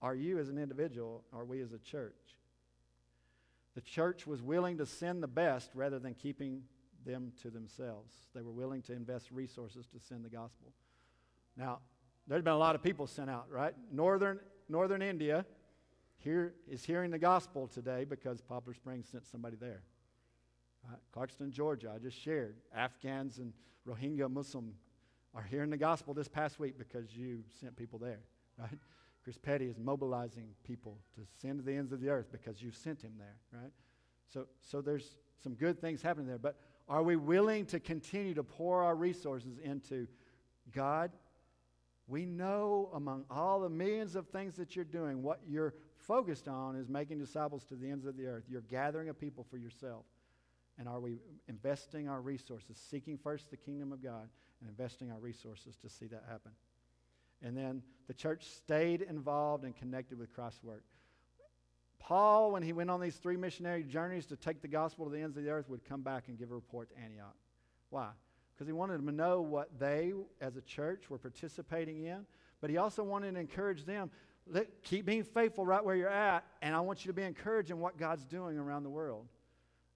[0.00, 1.24] Are you as an individual?
[1.32, 2.14] Are we as a church?
[3.74, 6.62] The church was willing to send the best rather than keeping
[7.04, 8.14] them to themselves.
[8.32, 10.72] They were willing to invest resources to send the gospel.
[11.56, 11.80] Now,
[12.28, 13.74] there's been a lot of people sent out, right?
[13.90, 15.44] Northern, Northern India
[16.18, 19.82] here is hearing the gospel today because Poplar Springs sent somebody there.
[20.88, 20.98] Right?
[21.14, 22.56] Clarkston, Georgia, I just shared.
[22.74, 23.52] Afghans and
[23.86, 24.74] Rohingya Muslim
[25.34, 28.20] are hearing the gospel this past week because you sent people there,
[28.58, 28.78] right?
[29.22, 32.76] Chris Petty is mobilizing people to send to the ends of the earth because you've
[32.76, 33.72] sent him there, right?
[34.32, 36.38] So, so there's some good things happening there.
[36.38, 36.56] But
[36.88, 40.06] are we willing to continue to pour our resources into
[40.72, 41.10] God?
[42.06, 46.76] We know among all the millions of things that you're doing, what you're focused on
[46.76, 48.44] is making disciples to the ends of the earth.
[48.48, 50.04] You're gathering a people for yourself.
[50.78, 54.28] And are we investing our resources, seeking first the kingdom of God
[54.60, 56.52] and investing our resources to see that happen?
[57.42, 60.84] And then the church stayed involved and connected with Christ's work.
[61.98, 65.20] Paul, when he went on these three missionary journeys to take the gospel to the
[65.20, 67.34] ends of the earth, would come back and give a report to Antioch.
[67.90, 68.10] Why?
[68.54, 72.26] Because he wanted them to know what they, as a church, were participating in.
[72.60, 74.10] But he also wanted to encourage them
[74.82, 77.80] keep being faithful right where you're at, and I want you to be encouraged in
[77.80, 79.26] what God's doing around the world.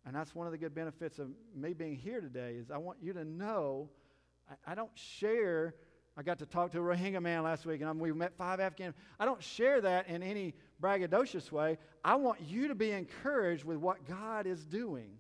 [0.06, 2.98] And that's one of the good benefits of me being here today is I want
[3.02, 3.90] you to know
[4.50, 5.74] I, I don't share
[6.16, 8.92] I got to talk to a Rohingya man last week, and we met five Afghan.
[9.18, 11.78] I don't share that in any braggadocious way.
[12.04, 15.12] I want you to be encouraged with what God is doing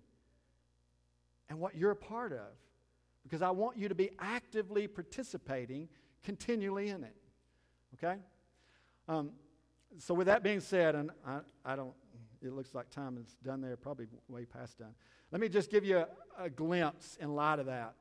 [1.48, 2.48] and what you're a part of,
[3.22, 5.88] because I want you to be actively participating
[6.22, 7.16] continually in it.
[7.94, 8.20] Okay?
[9.08, 9.30] Um,
[9.98, 11.94] so, with that being said, and I, I don't,
[12.42, 14.94] it looks like time is done there, probably way past done.
[15.30, 17.94] Let me just give you a, a glimpse in light of that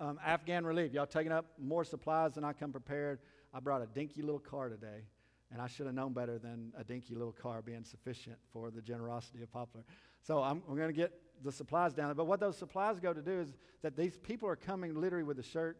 [0.00, 0.92] um, Afghan relief.
[0.92, 3.20] Y'all taking up more supplies than I come prepared.
[3.54, 5.04] I brought a dinky little car today,
[5.50, 8.82] and I should have known better than a dinky little car being sufficient for the
[8.82, 9.84] generosity of Poplar.
[10.22, 12.14] So I'm, I'm going to get the supplies down there.
[12.14, 15.38] But what those supplies go to do is that these people are coming literally with
[15.38, 15.78] a shirt,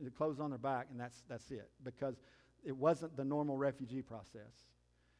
[0.00, 1.70] the clothes on their back, and that's, that's it.
[1.82, 2.20] Because
[2.64, 4.68] it wasn't the normal refugee process.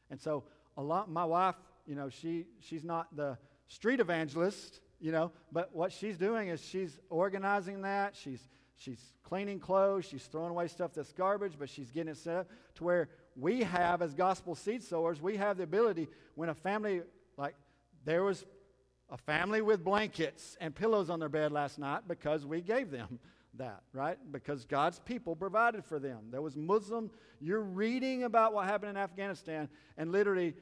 [0.09, 0.43] And so
[0.77, 1.55] a lot, my wife,
[1.85, 6.63] you know, she, she's not the street evangelist you know, but what she's doing is
[6.63, 8.15] she's organizing that.
[8.15, 8.39] She's,
[8.77, 10.05] she's cleaning clothes.
[10.05, 13.63] She's throwing away stuff that's garbage, but she's getting it set up to where we
[13.63, 17.01] have, as gospel seed sowers, we have the ability when a family,
[17.35, 17.55] like
[18.05, 18.45] there was
[19.09, 23.19] a family with blankets and pillows on their bed last night because we gave them
[23.55, 24.17] that, right?
[24.31, 26.27] Because God's people provided for them.
[26.29, 27.09] There was Muslim,
[27.39, 29.67] you're reading about what happened in Afghanistan,
[29.97, 30.53] and literally,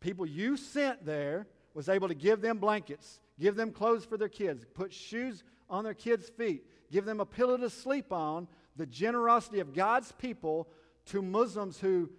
[0.00, 4.28] people you sent there was able to give them blankets, give them clothes for their
[4.28, 8.86] kids, put shoes on their kids' feet, give them a pillow to sleep on, the
[8.86, 10.68] generosity of God's people
[11.06, 12.10] to Muslims who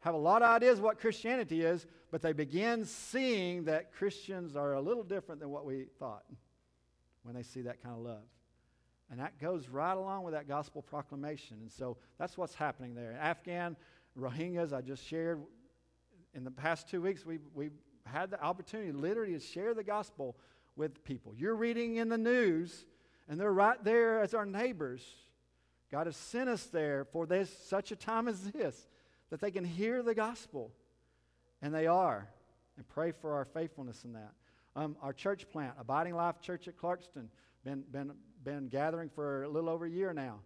[0.00, 4.74] have a lot of ideas what Christianity is, but they begin seeing that Christians are
[4.74, 6.24] a little different than what we thought
[7.22, 8.22] when they see that kind of love.
[9.10, 11.58] And that goes right along with that gospel proclamation.
[11.60, 13.16] And so that's what's happening there.
[13.20, 13.76] Afghan
[14.18, 15.40] Rohingyas, I just shared
[16.34, 17.72] in the past two weeks, we've, we've
[18.04, 20.36] had the opportunity literally to share the gospel
[20.76, 21.34] with people.
[21.36, 22.84] You're reading in the news,
[23.28, 25.04] and they're right there as our neighbors.
[25.90, 28.88] God has sent us there for this such a time as this,
[29.30, 30.72] that they can hear the gospel.
[31.62, 32.28] And they are.
[32.76, 34.32] And pray for our faithfulness in that.
[34.76, 37.28] Um, our church plant, Abiding Life Church at Clarkston,
[37.64, 38.12] been, been,
[38.42, 40.40] been gathering for a little over a year now.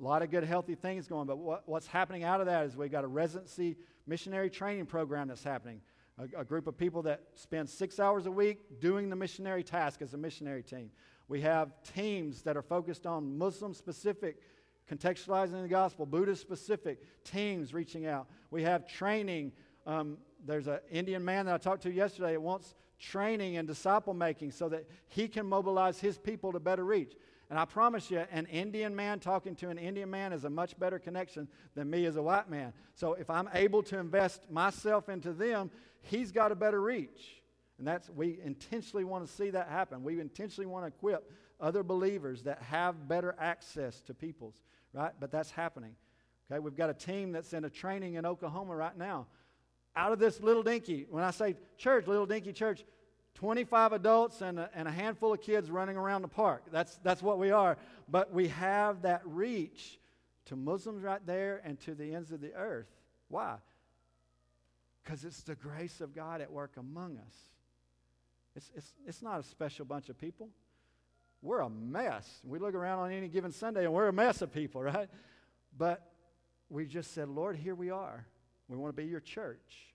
[0.00, 2.76] A lot of good, healthy things going, but what, what's happening out of that is
[2.76, 3.76] we've got a residency
[4.06, 5.80] missionary training program that's happening
[6.18, 10.02] a, a group of people that spend six hours a week doing the missionary task
[10.02, 10.90] as a missionary team.
[11.28, 14.38] We have teams that are focused on Muslim specific,
[14.90, 18.28] contextualizing the gospel, Buddhist specific teams reaching out.
[18.50, 19.52] We have training.
[19.86, 24.14] Um, there's an Indian man that I talked to yesterday that wants training and disciple
[24.14, 27.14] making so that he can mobilize his people to better reach.
[27.54, 30.76] And I promise you, an Indian man talking to an Indian man is a much
[30.76, 31.46] better connection
[31.76, 32.72] than me as a white man.
[32.96, 35.70] So if I'm able to invest myself into them,
[36.02, 37.40] he's got a better reach.
[37.78, 40.02] And that's, we intentionally want to see that happen.
[40.02, 41.30] We intentionally want to equip
[41.60, 44.60] other believers that have better access to peoples,
[44.92, 45.12] right?
[45.20, 45.94] But that's happening.
[46.50, 49.28] Okay, we've got a team that's in a training in Oklahoma right now.
[49.94, 52.84] Out of this little dinky, when I say church, little dinky church,
[53.34, 56.62] 25 adults and a, and a handful of kids running around the park.
[56.70, 57.76] That's, that's what we are.
[58.08, 59.98] But we have that reach
[60.46, 62.88] to Muslims right there and to the ends of the earth.
[63.28, 63.56] Why?
[65.02, 67.34] Because it's the grace of God at work among us.
[68.56, 70.48] It's, it's, it's not a special bunch of people.
[71.42, 72.40] We're a mess.
[72.44, 75.08] We look around on any given Sunday and we're a mess of people, right?
[75.76, 76.08] But
[76.70, 78.26] we just said, Lord, here we are.
[78.68, 79.92] We want to be your church.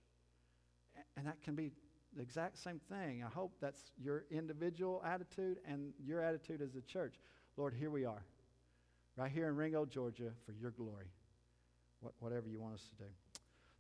[1.16, 1.72] And that can be
[2.16, 3.24] the exact same thing.
[3.24, 7.16] I hope that's your individual attitude and your attitude as a church.
[7.57, 8.24] Lord, here we are,
[9.16, 11.07] right here in Ringgold, Georgia, for your glory.
[12.01, 13.10] What, whatever you want us to do.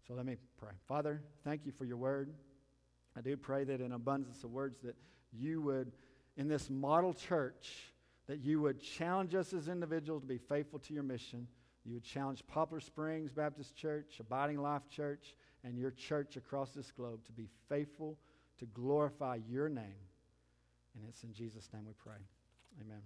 [0.07, 0.71] So let me pray.
[0.87, 2.33] Father, thank you for your word.
[3.17, 4.95] I do pray that in abundance of words that
[5.31, 5.91] you would,
[6.35, 7.93] in this model church,
[8.27, 11.47] that you would challenge us as individuals to be faithful to your mission.
[11.85, 15.33] You would challenge Poplar Springs Baptist Church, Abiding Life Church,
[15.63, 18.17] and your church across this globe to be faithful
[18.59, 20.03] to glorify your name.
[20.95, 22.19] And it's in Jesus' name we pray.
[22.81, 23.01] Amen.